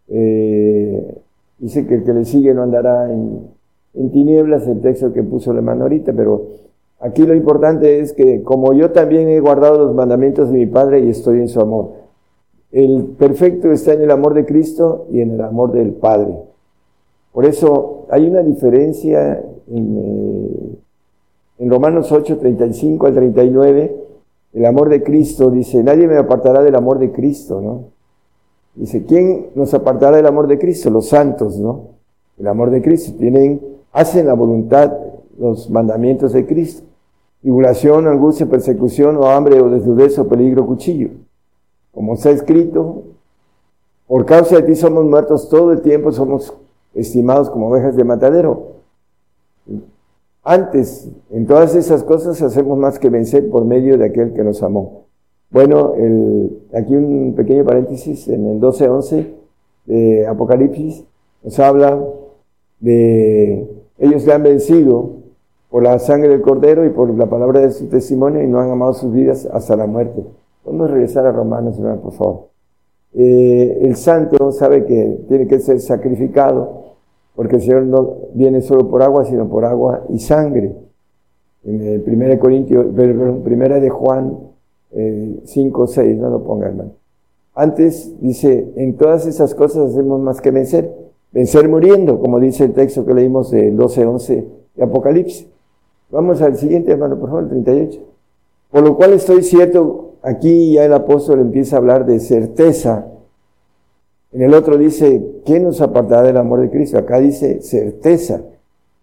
Eh, 0.10 1.18
dice 1.60 1.88
que 1.88 1.96
el 1.96 2.04
que 2.04 2.12
le 2.12 2.26
sigue 2.26 2.54
no 2.54 2.64
andará 2.64 3.10
en, 3.10 4.12
tinieblas, 4.12 4.68
el 4.68 4.82
texto 4.82 5.14
que 5.14 5.24
puso 5.24 5.54
la 5.54 5.62
mano 5.62 5.84
ahorita, 5.84 6.12
pero 6.12 6.46
aquí 7.00 7.26
lo 7.26 7.36
importante 7.36 8.00
es 8.00 8.14
que 8.14 8.44
como 8.44 8.74
yo 8.74 8.92
también 8.92 9.30
he 9.30 9.40
guardado 9.40 9.86
los 9.86 9.96
mandamientos 9.96 10.52
de 10.52 10.58
mi 10.58 10.66
Padre 10.66 11.00
y 11.00 11.10
estoy 11.10 11.40
en 11.40 11.48
su 11.48 11.60
amor. 11.60 11.92
El 12.72 13.16
perfecto 13.18 13.72
está 13.72 13.94
en 13.94 14.02
el 14.02 14.12
amor 14.12 14.34
de 14.34 14.46
Cristo 14.46 15.08
y 15.12 15.22
en 15.22 15.32
el 15.32 15.42
amor 15.42 15.72
del 15.72 15.94
Padre. 15.94 16.36
Por 17.32 17.46
eso 17.46 18.06
hay 18.10 18.28
una 18.28 18.42
diferencia 18.42 19.44
en, 19.68 20.78
eh, 21.60 21.68
Romanos 21.70 22.12
8, 22.12 22.38
35 22.38 23.08
al 23.08 23.14
39, 23.14 23.96
el 24.54 24.66
amor 24.66 24.90
de 24.90 25.04
Cristo 25.04 25.52
dice, 25.52 25.84
nadie 25.84 26.08
me 26.08 26.18
apartará 26.18 26.62
del 26.62 26.76
amor 26.76 27.00
de 27.00 27.12
Cristo, 27.12 27.62
¿no? 27.62 27.96
Dice, 28.76 29.06
¿quién 29.06 29.48
nos 29.56 29.74
apartará 29.74 30.18
del 30.18 30.26
amor 30.28 30.48
de 30.48 30.60
Cristo? 30.60 30.90
Los 30.90 31.08
santos, 31.10 31.58
¿no? 31.58 31.96
El 32.38 32.48
amor 32.48 32.72
de 32.72 32.82
Cristo. 32.82 33.18
Tienen, 33.18 33.62
hacen 33.92 34.28
la 34.28 34.34
voluntad, 34.34 34.92
los 35.38 35.70
mandamientos 35.70 36.34
de 36.34 36.46
Cristo. 36.46 36.84
Tribulación, 37.42 38.08
angustia, 38.08 38.48
persecución, 38.48 39.18
o 39.18 39.28
hambre, 39.28 39.62
o 39.62 39.70
desnudez, 39.70 40.18
o 40.18 40.28
peligro, 40.28 40.66
cuchillo. 40.66 41.10
Como 41.94 42.16
está 42.16 42.32
escrito, 42.32 43.04
por 44.08 44.26
causa 44.26 44.58
de 44.58 44.64
ti 44.64 44.76
somos 44.76 45.06
muertos 45.06 45.50
todo 45.50 45.72
el 45.72 45.82
tiempo, 45.82 46.12
somos 46.12 46.54
estimados 46.94 47.50
como 47.50 47.70
ovejas 47.70 47.96
de 47.96 48.04
matadero. 48.04 48.76
Antes, 50.44 51.10
en 51.32 51.46
todas 51.48 51.76
esas 51.76 52.04
cosas 52.04 52.42
hacemos 52.42 52.78
más 52.78 53.00
que 53.00 53.10
vencer 53.10 53.50
por 53.50 53.66
medio 53.66 53.98
de 53.98 54.06
aquel 54.06 54.34
que 54.34 54.44
nos 54.44 54.62
amó. 54.62 55.06
Bueno, 55.50 55.94
aquí 56.74 56.96
un 56.96 57.34
pequeño 57.36 57.64
paréntesis, 57.64 58.28
en 58.28 58.46
el 58.48 58.60
12.11 58.60 59.28
de 59.86 60.28
Apocalipsis 60.28 61.04
nos 61.44 61.60
habla 61.60 62.04
de 62.80 63.68
ellos 64.00 64.24
que 64.24 64.34
han 64.34 64.44
vencido 64.44 65.25
por 65.76 65.84
la 65.84 66.00
sangre 66.00 66.30
del 66.30 66.42
cordero 66.42 66.86
y 66.86 66.90
por 66.90 67.14
la 67.18 67.26
palabra 67.26 67.60
de 67.60 67.70
su 67.70 67.88
testimonio 67.88 68.42
y 68.42 68.48
no 68.48 68.62
han 68.62 68.72
amado 68.72 68.94
sus 68.94 69.12
vidas 69.12 69.46
hasta 69.52 69.76
la 69.76 69.86
muerte. 69.86 70.24
Vamos 70.64 70.88
a 70.90 70.94
regresar 70.94 71.26
a 71.26 71.34
Romanos, 71.34 71.76
por 72.02 72.14
favor. 72.14 72.48
Eh, 73.14 73.80
el 73.82 73.98
santo 73.98 74.54
sabe 74.54 74.86
que 74.86 75.26
tiene 75.28 75.48
que 75.48 75.60
ser 75.60 75.82
sacrificado 75.82 76.94
porque 77.36 77.58
el 77.58 77.62
Señor 77.62 77.84
no 77.88 78.10
viene 78.34 78.62
solo 78.62 78.90
por 78.90 79.04
agua, 79.04 79.26
sino 79.26 79.50
por 79.50 79.66
agua 79.66 80.06
y 80.08 80.20
sangre. 80.20 80.78
En 81.66 81.82
el 81.82 82.04
1 82.08 82.40
Corintios, 82.40 82.86
primera 83.44 83.78
de 83.82 83.90
Juan 83.90 84.34
eh, 84.94 85.42
5, 85.44 85.88
6, 85.88 86.18
no 86.18 86.30
lo 86.30 86.42
ponga 86.42 86.68
hermano. 86.68 86.92
Antes 87.54 88.14
dice, 88.22 88.72
en 88.78 88.96
todas 88.96 89.26
esas 89.26 89.54
cosas 89.54 89.92
hacemos 89.92 90.22
más 90.22 90.40
que 90.40 90.52
vencer. 90.52 90.90
Vencer 91.34 91.68
muriendo, 91.68 92.18
como 92.18 92.40
dice 92.40 92.64
el 92.64 92.72
texto 92.72 93.06
que 93.06 93.14
leímos 93.14 93.52
del 93.52 93.76
12, 93.76 94.06
11 94.06 94.48
de 94.74 94.84
Apocalipsis. 94.86 95.50
Vamos 96.16 96.42
al 96.42 96.56
siguiente, 96.56 96.92
hermano, 96.92 97.20
por 97.20 97.30
favor, 97.30 97.44
el 97.44 97.50
38. 97.50 98.00
Por 98.72 98.84
lo 98.84 98.96
cual 98.96 99.14
estoy 99.14 99.44
cierto, 99.44 100.14
aquí 100.22 100.74
ya 100.74 100.86
el 100.86 100.94
apóstol 100.94 101.40
empieza 101.40 101.76
a 101.76 101.80
hablar 101.80 102.06
de 102.06 102.20
certeza 102.20 103.12
en 104.36 104.42
el 104.42 104.54
otro 104.54 104.78
dice, 104.78 105.26
¿quién 105.46 105.64
nos 105.64 105.80
apartará 105.80 106.24
del 106.24 106.36
amor 106.36 106.60
de 106.60 106.70
Cristo? 106.70 106.98
Acá 106.98 107.22
dice 107.22 107.62
certeza, 107.62 108.42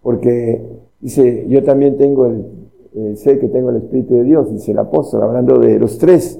porque 0.03 0.61
dice, 1.01 1.47
yo 1.49 1.65
también 1.65 1.97
tengo 1.97 2.27
el, 2.27 2.45
eh, 2.95 3.17
sé 3.17 3.39
que 3.39 3.49
tengo 3.49 3.71
el 3.71 3.77
Espíritu 3.77 4.13
de 4.13 4.25
Dios, 4.25 4.53
dice 4.53 4.73
el 4.73 4.79
apóstol, 4.79 5.23
hablando 5.23 5.59
de 5.59 5.79
los 5.79 5.97
tres, 5.97 6.39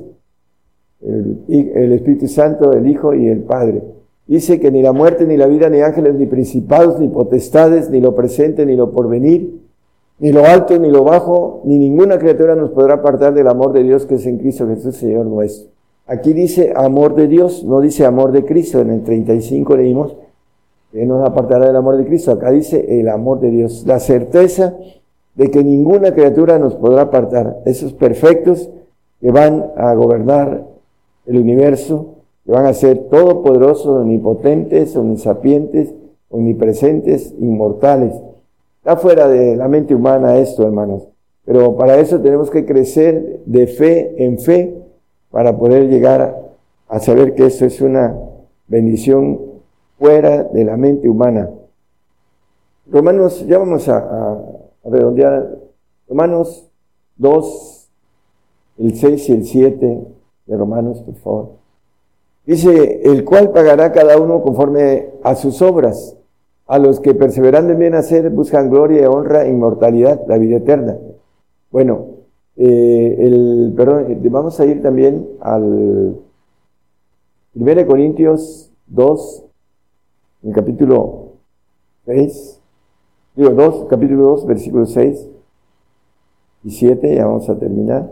el, 1.01 1.39
el 1.49 1.93
Espíritu 1.93 2.29
Santo, 2.29 2.75
el 2.75 2.87
Hijo 2.87 3.15
y 3.15 3.29
el 3.29 3.41
Padre. 3.41 3.83
Dice 4.27 4.61
que 4.61 4.71
ni 4.71 4.83
la 4.83 4.93
muerte, 4.93 5.27
ni 5.27 5.39
la 5.39 5.47
vida, 5.47 5.71
ni 5.71 5.81
ángeles, 5.81 6.15
ni 6.15 6.27
principados, 6.27 7.01
ni 7.01 7.09
potestades, 7.09 7.89
ni 7.89 8.03
lo 8.03 8.15
presente, 8.15 8.67
ni 8.67 8.77
lo 8.77 8.91
porvenir, 8.91 9.62
ni 10.23 10.31
lo 10.31 10.47
alto, 10.47 10.79
ni 10.79 10.89
lo 10.89 11.03
bajo, 11.03 11.63
ni 11.65 11.79
ninguna 11.79 12.17
criatura 12.17 12.55
nos 12.55 12.71
podrá 12.71 12.95
apartar 12.95 13.35
del 13.35 13.49
amor 13.49 13.73
de 13.73 13.83
Dios 13.83 14.07
que 14.07 14.15
es 14.15 14.27
en 14.27 14.39
Cristo 14.39 14.69
Jesús, 14.69 14.95
Señor 14.95 15.27
nuestro. 15.27 15.73
Aquí 16.07 16.33
dice 16.33 16.73
amor 16.77 17.17
de 17.17 17.27
Dios, 17.27 17.65
no 17.65 17.81
dice 17.81 18.07
amor 18.07 18.31
de 18.31 18.45
Cristo. 18.45 18.79
En 18.79 18.91
el 18.91 19.03
35 19.03 19.77
leímos 19.77 20.17
que 20.93 21.05
nos 21.07 21.29
apartará 21.29 21.67
del 21.67 21.75
amor 21.75 21.97
de 21.97 22.07
Cristo. 22.07 22.31
Acá 22.31 22.53
dice 22.53 23.01
el 23.01 23.09
amor 23.09 23.41
de 23.41 23.51
Dios. 23.51 23.83
La 23.85 23.99
certeza 23.99 24.77
de 25.35 25.51
que 25.51 25.65
ninguna 25.65 26.15
criatura 26.15 26.57
nos 26.57 26.77
podrá 26.77 27.03
apartar. 27.03 27.59
Esos 27.65 27.93
perfectos 27.93 28.71
que 29.21 29.33
van 29.33 29.73
a 29.77 29.93
gobernar 29.95 30.69
el 31.27 31.37
universo, 31.37 32.15
que 32.45 32.53
van 32.53 32.67
a 32.67 32.75
ser 32.75 33.09
todopoderosos, 33.11 34.03
omnipotentes, 34.03 34.95
omnisapientes, 34.95 35.93
omnipresentes, 36.31 37.35
inmortales. 37.41 38.15
Está 38.83 38.97
fuera 38.97 39.29
de 39.29 39.55
la 39.55 39.69
mente 39.69 39.95
humana 39.95 40.39
esto, 40.39 40.65
hermanos. 40.65 41.07
Pero 41.45 41.77
para 41.77 42.01
eso 42.01 42.21
tenemos 42.21 42.51
que 42.51 42.67
crecer 42.67 43.39
de 43.47 43.69
fe 43.69 44.25
en 44.25 44.41
fe 44.41 44.77
para 45.31 45.57
poder 45.57 45.89
llegar 45.89 46.51
a 46.89 46.99
saber 46.99 47.37
que 47.37 47.47
esto 47.47 47.65
es 47.65 47.81
una 47.81 48.19
bendición 48.67 49.41
fuera 50.01 50.43
de 50.43 50.65
la 50.65 50.77
mente 50.77 51.09
humana. 51.09 51.49
Romanos, 52.91 53.47
ya 53.47 53.59
vamos 53.59 53.89
a, 53.89 54.41
redondear, 54.83 55.59
Romanos 56.09 56.69
2, 57.19 57.89
el 58.79 58.97
6 58.97 59.29
y 59.29 59.33
el 59.33 59.45
7 59.45 60.07
de 60.47 60.57
Romanos, 60.57 61.03
por 61.03 61.15
favor. 61.15 61.49
Dice, 62.45 63.03
el 63.05 63.25
cual 63.25 63.53
pagará 63.53 63.93
cada 63.93 64.19
uno 64.19 64.43
conforme 64.43 65.11
a 65.23 65.37
sus 65.37 65.63
obras. 65.63 66.17
A 66.67 66.79
los 66.79 67.01
que 67.01 67.15
perseverando 67.15 67.73
en 67.73 67.79
bien 67.79 67.95
hacer 67.95 68.31
buscan 68.31 68.71
gloria, 68.71 69.11
honra, 69.11 69.47
inmortalidad, 69.47 70.23
la 70.27 70.39
vida 70.39 70.57
eterna. 70.57 70.97
Bueno, 71.71 72.07
eh, 72.57 73.17
el, 73.19 73.73
perdón, 73.77 74.11
eh, 74.11 74.29
vamos 74.31 74.59
a 74.61 74.65
ir 74.67 74.83
también 74.83 75.29
al 75.41 76.17
1 77.55 77.87
Corintios 77.87 78.71
2, 78.87 79.45
en 80.45 80.53
capítulo 80.53 81.33
6, 82.07 82.61
digo 83.37 83.51
2, 83.51 83.87
capítulo 83.89 84.23
2, 84.25 84.47
versículos 84.47 84.93
6 84.93 85.29
y 86.65 86.71
7, 86.71 87.15
ya 87.15 87.27
vamos 87.27 87.49
a 87.49 87.59
terminar. 87.59 88.11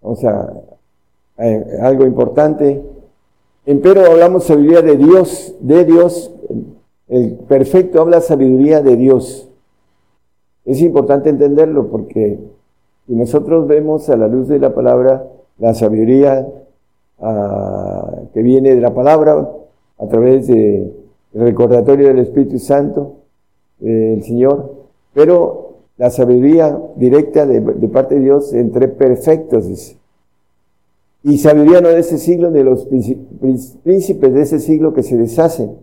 Vamos 0.00 0.24
a, 0.24 0.52
algo 1.80 2.06
importante. 2.06 2.82
Empero 3.68 4.06
hablamos 4.06 4.44
sabiduría 4.44 4.80
de 4.80 4.96
Dios, 4.96 5.54
de 5.60 5.84
Dios, 5.84 6.34
el 7.06 7.34
perfecto 7.34 8.00
habla 8.00 8.22
sabiduría 8.22 8.80
de 8.80 8.96
Dios. 8.96 9.46
Es 10.64 10.80
importante 10.80 11.28
entenderlo 11.28 11.88
porque 11.88 12.38
si 13.06 13.14
nosotros 13.14 13.68
vemos 13.68 14.08
a 14.08 14.16
la 14.16 14.26
luz 14.26 14.48
de 14.48 14.58
la 14.58 14.74
palabra 14.74 15.28
la 15.58 15.74
sabiduría 15.74 16.48
ah, 17.20 18.22
que 18.32 18.40
viene 18.40 18.74
de 18.74 18.80
la 18.80 18.94
palabra 18.94 19.50
a 19.98 20.06
través 20.06 20.46
del 20.46 20.94
recordatorio 21.34 22.08
del 22.08 22.20
Espíritu 22.20 22.58
Santo 22.58 23.16
del 23.80 24.22
Señor, 24.22 24.76
pero 25.12 25.74
la 25.98 26.08
sabiduría 26.08 26.74
directa 26.96 27.44
de, 27.44 27.60
parte 27.88 28.14
de 28.14 28.22
Dios 28.22 28.54
entre 28.54 28.88
perfectos. 28.88 29.94
Y 31.22 31.36
sabiduría 31.36 31.82
no 31.82 31.88
de 31.88 31.98
ese 31.98 32.16
siglo, 32.16 32.50
de 32.50 32.64
los 32.64 32.88
príncipes 33.38 34.34
de 34.34 34.42
ese 34.42 34.60
siglo 34.60 34.92
que 34.92 35.02
se 35.02 35.16
deshacen. 35.16 35.76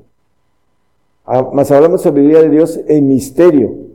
Ah, 1.26 1.50
más 1.54 1.72
hablamos 1.72 2.02
sabiduría 2.02 2.42
de 2.42 2.50
Dios 2.50 2.80
en 2.88 3.08
misterio 3.08 3.86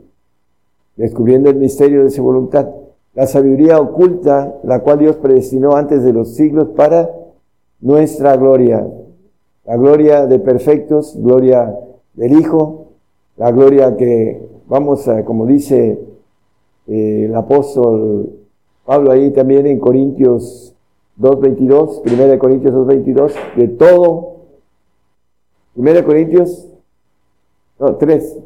descubriendo 1.00 1.48
el 1.48 1.56
misterio 1.56 2.04
de 2.04 2.10
su 2.10 2.22
voluntad, 2.22 2.68
la 3.14 3.26
sabiduría 3.26 3.80
oculta, 3.80 4.60
la 4.64 4.80
cual 4.80 4.98
Dios 4.98 5.16
predestinó 5.16 5.74
antes 5.74 6.04
de 6.04 6.12
los 6.12 6.34
siglos 6.34 6.68
para 6.76 7.10
nuestra 7.80 8.36
gloria, 8.36 8.86
la 9.64 9.76
gloria 9.78 10.26
de 10.26 10.38
perfectos, 10.38 11.16
gloria 11.16 11.74
del 12.12 12.38
Hijo, 12.38 12.88
la 13.38 13.50
gloria 13.50 13.96
que 13.96 14.46
vamos 14.68 15.08
a, 15.08 15.24
como 15.24 15.46
dice 15.46 15.98
eh, 16.86 17.24
el 17.24 17.34
apóstol 17.34 18.30
Pablo 18.84 19.10
ahí 19.10 19.30
también 19.30 19.66
en 19.66 19.78
Corintios 19.78 20.74
2.22, 21.20 22.02
1 22.04 22.38
Corintios 22.38 22.74
2.22, 22.74 23.32
de 23.56 23.68
todo, 23.68 24.36
1 25.76 26.04
Corintios, 26.04 26.66
no, 27.78 27.96
3, 27.96 28.38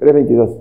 3.22. 0.00 0.56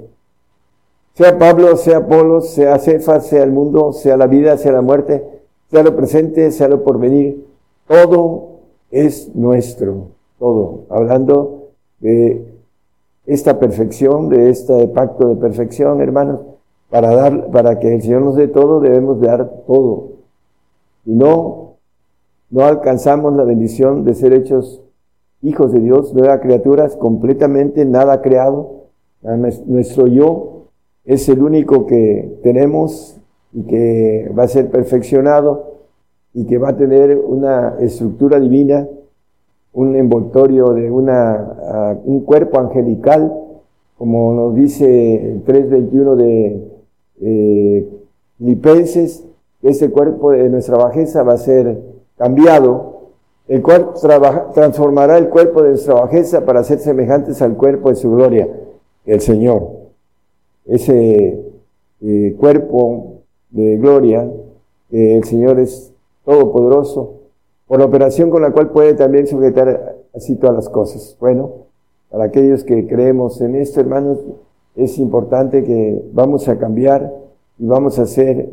Sea 1.13 1.37
Pablo, 1.37 1.75
sea 1.75 1.97
Apolo, 1.97 2.41
sea 2.41 2.77
Cefas, 2.79 3.27
sea 3.27 3.43
el 3.43 3.51
mundo, 3.51 3.93
sea 3.93 4.17
la 4.17 4.27
vida, 4.27 4.57
sea 4.57 4.71
la 4.71 4.81
muerte, 4.81 5.23
sea 5.69 5.83
lo 5.83 5.95
presente, 5.95 6.51
sea 6.51 6.67
lo 6.67 6.83
porvenir, 6.83 7.45
todo 7.87 8.59
es 8.91 9.35
nuestro, 9.35 10.09
todo. 10.39 10.85
Hablando 10.89 11.69
de 11.99 12.45
esta 13.25 13.59
perfección, 13.59 14.29
de 14.29 14.49
este 14.49 14.87
pacto 14.87 15.27
de 15.27 15.35
perfección, 15.35 16.01
hermanos, 16.01 16.41
para 16.89 17.13
dar, 17.13 17.51
para 17.51 17.79
que 17.79 17.93
el 17.93 18.01
Señor 18.01 18.21
nos 18.23 18.35
dé 18.35 18.47
todo, 18.47 18.79
debemos 18.79 19.21
dar 19.21 19.49
todo. 19.67 20.18
Y 21.09 21.13
no, 21.15 21.77
no 22.51 22.65
alcanzamos 22.65 23.35
la 23.35 23.43
bendición 23.43 24.03
de 24.03 24.13
ser 24.13 24.31
hechos 24.31 24.83
hijos 25.41 25.71
de 25.71 25.79
Dios, 25.79 26.13
nuevas 26.13 26.39
criaturas, 26.39 26.95
completamente 26.97 27.83
nada 27.83 28.21
creado. 28.21 28.83
Nuestro 29.23 30.05
yo 30.05 30.67
es 31.05 31.27
el 31.27 31.41
único 31.41 31.87
que 31.87 32.37
tenemos 32.43 33.19
y 33.53 33.63
que 33.63 34.31
va 34.37 34.43
a 34.43 34.47
ser 34.47 34.69
perfeccionado 34.69 35.79
y 36.35 36.45
que 36.45 36.59
va 36.59 36.69
a 36.69 36.77
tener 36.77 37.17
una 37.17 37.77
estructura 37.79 38.39
divina, 38.39 38.87
un 39.73 39.95
envoltorio 39.95 40.75
de 40.75 40.91
una, 40.91 41.97
un 42.05 42.19
cuerpo 42.19 42.59
angelical, 42.59 43.33
como 43.97 44.35
nos 44.35 44.53
dice 44.53 45.31
el 45.31 45.43
3.21 45.43 46.15
de 46.17 46.67
eh, 47.21 47.89
Lipenses, 48.37 49.25
ese 49.61 49.89
cuerpo 49.89 50.31
de 50.31 50.49
nuestra 50.49 50.77
bajeza 50.77 51.23
va 51.23 51.33
a 51.33 51.37
ser 51.37 51.77
cambiado 52.17 52.99
el 53.49 53.63
cual 53.63 53.93
transformará 54.53 55.17
el 55.17 55.27
cuerpo 55.29 55.63
de 55.63 55.69
nuestra 55.69 55.95
bajeza 55.95 56.45
para 56.45 56.63
ser 56.63 56.79
semejantes 56.79 57.41
al 57.41 57.57
cuerpo 57.57 57.89
de 57.89 57.95
su 57.95 58.11
gloria, 58.11 58.47
el 59.05 59.21
Señor. 59.21 59.71
Ese 60.67 61.45
eh, 62.01 62.35
cuerpo 62.39 63.21
de 63.49 63.77
gloria, 63.77 64.29
el 64.91 65.23
Señor 65.23 65.59
es 65.59 65.91
todopoderoso, 66.23 67.15
por 67.67 67.79
la 67.79 67.85
operación 67.85 68.29
con 68.29 68.43
la 68.43 68.51
cual 68.51 68.69
puede 68.69 68.93
también 68.93 69.25
sujetar 69.25 69.95
así 70.15 70.35
todas 70.35 70.55
las 70.55 70.69
cosas. 70.69 71.17
Bueno, 71.19 71.51
para 72.11 72.25
aquellos 72.25 72.63
que 72.63 72.85
creemos 72.85 73.41
en 73.41 73.55
esto, 73.55 73.79
hermanos, 73.79 74.19
es 74.75 74.99
importante 74.99 75.63
que 75.63 76.03
vamos 76.13 76.47
a 76.47 76.59
cambiar 76.59 77.11
y 77.57 77.65
vamos 77.65 77.97
a 77.97 78.05
ser 78.05 78.47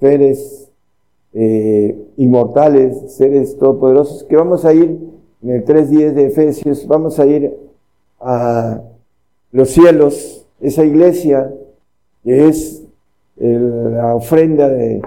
seres 0.00 0.68
eh, 1.34 1.96
inmortales, 2.16 3.12
seres 3.12 3.56
todopoderosos, 3.58 4.24
que 4.24 4.36
vamos 4.36 4.64
a 4.64 4.74
ir 4.74 4.98
en 5.42 5.50
el 5.50 5.64
3.10 5.64 6.12
de 6.12 6.26
Efesios, 6.26 6.86
vamos 6.86 7.20
a 7.20 7.26
ir 7.26 7.54
a 8.20 8.80
los 9.52 9.70
cielos, 9.70 10.46
esa 10.60 10.84
iglesia 10.84 11.52
que 12.24 12.48
es 12.48 12.82
la 13.36 14.14
ofrenda 14.14 14.68
de, 14.68 15.00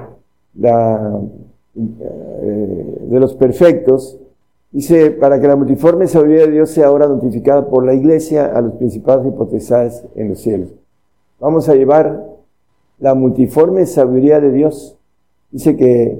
eh, 0.60 1.14
de 3.10 3.20
los 3.20 3.36
perfectos, 3.36 4.18
Dice, 4.74 5.12
para 5.12 5.40
que 5.40 5.48
la 5.48 5.56
multiforme 5.56 6.08
sabiduría 6.08 6.48
de 6.48 6.52
Dios 6.54 6.72
sea 6.72 6.88
ahora 6.88 7.08
notificada 7.08 7.68
por 7.68 7.86
la 7.86 7.94
iglesia 7.94 8.48
a 8.48 8.60
los 8.60 8.74
principados 8.74 9.28
y 9.28 9.30
potestades 9.30 10.04
en 10.16 10.30
los 10.30 10.40
cielos. 10.40 10.70
Vamos 11.40 11.70
a 11.70 11.76
llevar 11.76 12.26
la 13.00 13.14
multiforme 13.16 13.86
sabiduría 13.86 14.40
de 14.40 14.52
Dios. 14.52 14.98
Dice 15.52 15.76
que 15.76 16.18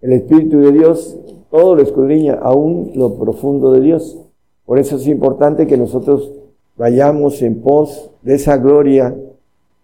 el 0.00 0.12
Espíritu 0.12 0.58
de 0.60 0.72
Dios 0.72 1.18
todo 1.50 1.74
lo 1.74 1.82
escudriña, 1.82 2.38
aún 2.40 2.92
lo 2.94 3.16
profundo 3.16 3.72
de 3.72 3.80
Dios. 3.80 4.18
Por 4.64 4.78
eso 4.78 4.96
es 4.96 5.06
importante 5.08 5.66
que 5.66 5.76
nosotros 5.76 6.32
vayamos 6.76 7.42
en 7.42 7.60
pos 7.60 8.10
de 8.22 8.36
esa 8.36 8.56
gloria, 8.56 9.16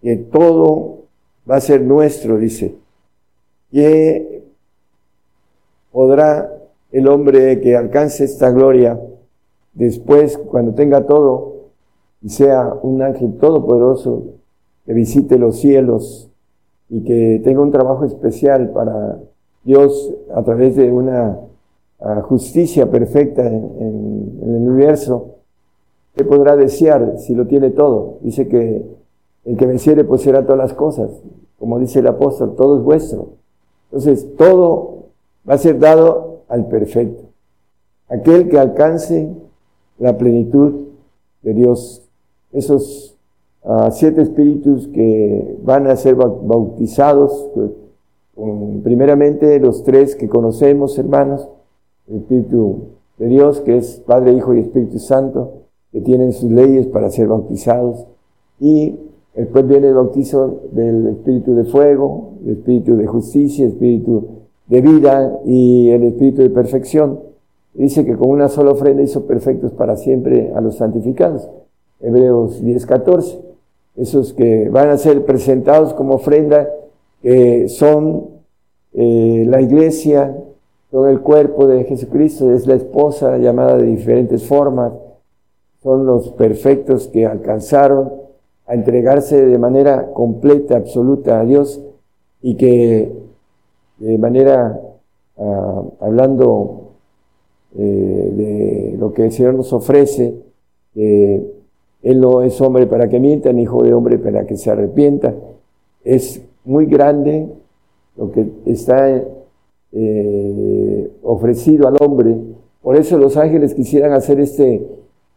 que 0.01 0.17
todo 0.17 1.01
va 1.51 1.57
a 1.57 1.61
ser 1.61 1.83
nuestro, 1.83 2.39
dice. 2.39 2.77
Que 3.73 4.45
podrá 5.91 6.53
el 6.93 7.09
hombre 7.09 7.61
que 7.61 7.77
alcance 7.77 8.25
esta 8.25 8.51
gloria, 8.51 9.01
después, 9.75 10.39
cuando 10.39 10.73
tenga 10.75 11.05
todo, 11.05 11.57
y 12.23 12.29
sea 12.29 12.73
un 12.83 13.03
ángel 13.03 13.37
todopoderoso, 13.39 14.23
que 14.87 14.93
visite 14.93 15.37
los 15.39 15.59
cielos 15.59 16.31
y 16.89 17.03
que 17.03 17.41
tenga 17.43 17.61
un 17.61 17.73
trabajo 17.73 18.05
especial 18.05 18.71
para 18.71 19.19
Dios 19.65 20.15
a 20.33 20.43
través 20.45 20.77
de 20.77 20.93
una 20.93 21.41
ah, 22.01 22.23
justicia 22.23 22.89
perfecta 22.89 23.45
en, 23.45 24.39
el 24.43 24.69
universo, 24.69 25.35
¿qué 26.15 26.25
podrá 26.25 26.55
desear 26.55 27.19
si 27.19 27.35
lo 27.35 27.49
tiene 27.49 27.71
todo? 27.71 28.19
Dice 28.21 28.47
que 28.47 28.87
el 29.45 29.57
que 29.57 29.67
venciere 29.67 30.05
pues 30.05 30.23
será 30.23 30.45
todas 30.45 30.59
las 30.59 30.75
cosas, 30.75 31.11
como 31.59 31.81
dice 31.81 31.99
el 31.99 32.07
apóstol, 32.07 32.55
todo 32.57 32.79
es 32.79 32.85
vuestro. 32.85 33.31
Entonces, 33.87 34.37
todo 34.37 35.07
va 35.49 35.55
a 35.55 35.59
ser 35.59 35.79
dado 35.79 36.43
al 36.49 36.69
perfecto, 36.69 37.25
aquel 38.09 38.49
que 38.49 38.59
alcance 38.59 39.29
la 39.99 40.17
plenitud 40.17 40.87
de 41.43 41.55
Dios. 41.55 42.03
Esos 42.53 43.16
ah, 43.67 43.91
siete 43.91 44.23
espíritus 44.23 44.89
que 44.89 45.59
van 45.63 45.87
a 45.87 45.97
ser 45.97 46.15
bautizados, 46.15 47.51
pues, 47.55 47.71
primeramente 48.83 49.59
los 49.61 49.83
tres 49.85 50.15
que 50.17 50.29
conocemos, 50.29 50.99
hermanos, 50.99 51.49
el 52.09 52.17
Espíritu 52.19 52.89
de 53.19 53.27
Dios, 53.27 53.61
que 53.61 53.79
es 53.79 54.03
Padre, 54.07 54.33
Hijo 54.33 54.55
y 54.55 54.61
Espíritu 54.61 54.99
Santo, 54.99 55.53
que 55.93 56.01
tienen 56.01 56.33
sus 56.33 56.51
leyes 56.51 56.87
para 56.87 57.11
ser 57.11 57.29
bautizados, 57.29 58.07
y 58.61 58.97
después 59.35 59.67
viene 59.67 59.89
el 59.89 59.95
bautizo 59.95 60.61
del 60.73 61.09
Espíritu 61.09 61.55
de 61.55 61.65
Fuego, 61.65 62.35
el 62.45 62.53
Espíritu 62.53 62.97
de 62.97 63.07
Justicia, 63.07 63.65
el 63.65 63.73
Espíritu 63.73 64.25
de 64.67 64.81
vida 64.81 65.41
y 65.45 65.91
el 65.91 66.03
espíritu 66.05 66.43
de 66.43 66.51
perfección. 66.51 67.21
Dice 67.75 68.05
que 68.05 68.17
con 68.17 68.31
una 68.31 68.49
sola 68.49 68.73
ofrenda 68.73 69.03
hizo 69.03 69.27
perfectos 69.27 69.73
para 69.73 69.97
siempre 69.97 70.53
a 70.55 70.61
los 70.61 70.77
santificados. 70.77 71.49
Hebreos 72.01 72.63
10, 72.63 72.87
14. 72.87 73.56
Esos 73.97 74.33
que 74.33 74.69
van 74.69 74.91
a 74.91 74.99
ser 74.99 75.25
presentados 75.25 75.95
como 75.95 76.15
ofrenda, 76.15 76.69
que 77.23 77.69
son 77.69 78.29
eh, 78.93 79.45
la 79.47 79.61
iglesia, 79.61 80.37
son 80.91 81.09
el 81.09 81.21
cuerpo 81.21 81.67
de 81.67 81.85
Jesucristo, 81.85 82.53
es 82.53 82.67
la 82.67 82.75
esposa 82.75 83.39
llamada 83.39 83.77
de 83.77 83.87
diferentes 83.87 84.45
formas, 84.45 84.93
son 85.83 86.07
los 86.07 86.31
perfectos 86.31 87.09
que 87.09 87.27
alcanzaron 87.27 88.13
a 88.67 88.75
entregarse 88.75 89.45
de 89.45 89.59
manera 89.59 90.13
completa, 90.13 90.77
absoluta 90.77 91.41
a 91.41 91.45
Dios 91.45 91.81
y 92.43 92.57
que 92.57 93.13
de 93.99 94.19
manera, 94.19 94.81
ah, 95.39 95.83
hablando 96.01 96.93
eh, 97.77 98.33
de 98.33 98.97
lo 98.99 99.13
que 99.13 99.27
el 99.27 99.33
Señor 99.33 99.55
nos 99.55 99.73
ofrece, 99.73 100.35
Él 102.07 102.21
no 102.21 102.43
es 102.43 102.61
hombre 102.61 102.87
para 102.87 103.09
que 103.09 103.19
mienta, 103.19 103.53
ni 103.53 103.63
hijo 103.63 103.83
de 103.83 103.93
hombre 103.93 104.17
para 104.17 104.47
que 104.47 104.57
se 104.57 104.71
arrepienta. 104.71 105.35
Es 106.05 106.41
muy 106.65 106.87
grande 106.87 107.49
lo 108.17 108.31
que 108.31 108.47
está 108.65 109.25
eh, 109.91 111.11
ofrecido 111.25 111.89
al 111.89 111.97
hombre. 111.99 112.37
Por 112.81 112.95
eso 112.95 113.19
los 113.19 113.37
ángeles 113.37 113.75
quisieran 113.75 114.13
hacer 114.13 114.39
este 114.39 114.87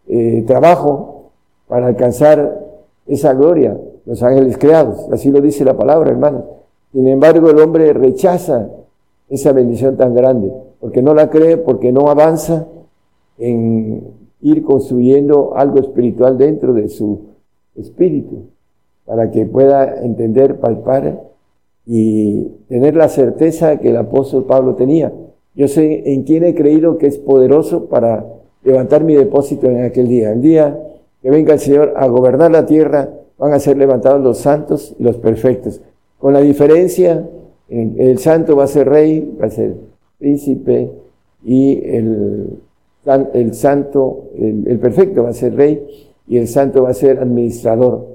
eh, 0.08 0.44
trabajo 0.46 1.32
para 1.68 1.88
alcanzar 1.88 2.64
esa 3.08 3.34
gloria, 3.34 3.76
los 4.06 4.22
ángeles 4.22 4.56
creados. 4.60 5.08
Así 5.12 5.32
lo 5.32 5.42
dice 5.42 5.66
la 5.66 5.76
palabra, 5.76 6.12
hermanos. 6.12 6.44
Sin 6.92 7.08
embargo, 7.08 7.50
el 7.50 7.58
hombre 7.58 7.94
rechaza 7.94 8.70
esa 9.28 9.54
bendición 9.54 9.98
tan 9.98 10.14
grande, 10.14 10.54
porque 10.80 11.02
no 11.02 11.16
la 11.16 11.32
cree, 11.32 11.58
porque 11.58 11.92
no 11.92 12.12
avanza 12.12 12.68
en 13.40 14.19
ir 14.42 14.64
construyendo 14.64 15.56
algo 15.56 15.80
espiritual 15.80 16.38
dentro 16.38 16.74
de 16.74 16.90
su 16.90 17.22
espíritu, 17.76 18.44
para 19.06 19.32
que 19.32 19.46
pueda 19.46 20.04
entender, 20.04 20.60
palpar 20.60 21.22
y 21.86 22.44
tener 22.68 22.96
la 22.96 23.10
certeza 23.10 23.78
que 23.78 23.90
el 23.90 23.98
apóstol 23.98 24.46
Pablo 24.46 24.76
tenía. 24.76 25.12
Yo 25.56 25.68
sé 25.68 26.14
en 26.14 26.24
quién 26.24 26.44
he 26.44 26.56
creído 26.56 26.98
que 26.98 27.08
es 27.08 27.18
poderoso 27.18 27.86
para 27.86 28.26
levantar 28.64 29.04
mi 29.04 29.16
depósito 29.16 29.68
en 29.68 29.84
aquel 29.84 30.08
día. 30.08 30.32
El 30.32 30.42
día 30.42 30.80
que 31.22 31.32
venga 31.32 31.54
el 31.54 31.60
Señor 31.60 31.94
a 31.98 32.08
gobernar 32.08 32.52
la 32.52 32.66
tierra, 32.66 33.10
van 33.38 33.54
a 33.54 33.60
ser 33.60 33.78
levantados 33.78 34.22
los 34.22 34.38
santos 34.38 34.96
y 35.00 35.04
los 35.04 35.18
perfectos 35.18 35.82
con 36.20 36.34
la 36.34 36.42
diferencia, 36.42 37.28
el 37.70 38.20
santo 38.20 38.56
va 38.56 38.66
a 38.66 38.68
ser 38.68 38.90
rey, 38.90 39.38
va 39.42 39.48
a 39.48 39.50
ser 39.50 39.76
príncipe, 40.18 40.92
y 41.44 41.80
el, 41.86 42.60
el 43.06 43.54
santo, 43.54 44.30
el, 44.38 44.80
perfecto 44.80 45.24
va 45.24 45.30
a 45.30 45.34
ser 45.34 45.56
rey, 45.56 45.86
y 46.28 46.38
el 46.38 46.48
santo 46.48 46.84
va 46.84 46.90
a 46.90 46.94
ser 46.94 47.20
administrador. 47.20 48.08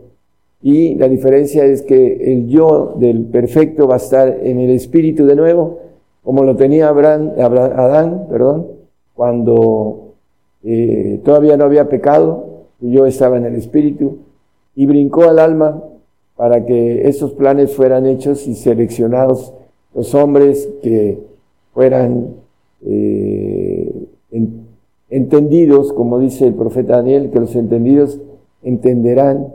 Y 0.62 0.94
la 0.94 1.08
diferencia 1.08 1.64
es 1.64 1.82
que 1.82 2.32
el 2.32 2.48
yo 2.48 2.94
del 2.96 3.24
perfecto 3.24 3.86
va 3.86 3.94
a 3.94 3.98
estar 3.98 4.40
en 4.42 4.60
el 4.60 4.70
espíritu 4.70 5.26
de 5.26 5.36
nuevo, 5.36 5.80
como 6.22 6.44
lo 6.44 6.56
tenía 6.56 6.88
Abraham, 6.88 7.32
Adán, 7.38 8.26
perdón, 8.30 8.66
cuando 9.14 10.14
eh, 10.62 11.20
todavía 11.24 11.56
no 11.56 11.64
había 11.64 11.88
pecado, 11.88 12.64
yo 12.80 13.06
estaba 13.06 13.36
en 13.36 13.44
el 13.46 13.56
espíritu, 13.56 14.18
y 14.74 14.86
brincó 14.86 15.24
al 15.24 15.38
alma 15.38 15.82
para 16.36 16.64
que 16.64 17.08
esos 17.08 17.32
planes 17.32 17.74
fueran 17.74 18.06
hechos 18.06 18.46
y 18.46 18.54
seleccionados 18.54 19.52
los 19.94 20.14
hombres 20.14 20.68
que 20.82 21.18
fueran 21.72 22.34
eh, 22.84 23.92
entendidos, 25.14 25.92
como 25.92 26.18
dice 26.18 26.48
el 26.48 26.54
profeta 26.54 26.96
Daniel, 26.96 27.30
que 27.30 27.38
los 27.38 27.54
entendidos 27.54 28.20
entenderán, 28.64 29.54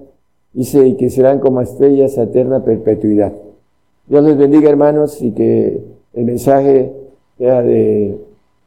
dice, 0.54 0.88
y 0.88 0.96
que 0.96 1.10
serán 1.10 1.40
como 1.40 1.60
estrellas 1.60 2.18
a 2.18 2.24
eterna 2.24 2.64
perpetuidad. 2.64 3.34
Dios 4.08 4.24
les 4.24 4.38
bendiga, 4.38 4.70
hermanos, 4.70 5.22
y 5.22 5.32
que 5.32 5.84
el 6.14 6.26
mensaje 6.26 6.94
sea 7.38 7.62
de 7.62 8.18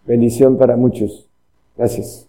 bendición 0.06 0.58
para 0.58 0.76
muchos. 0.76 1.26
Gracias. 1.78 2.28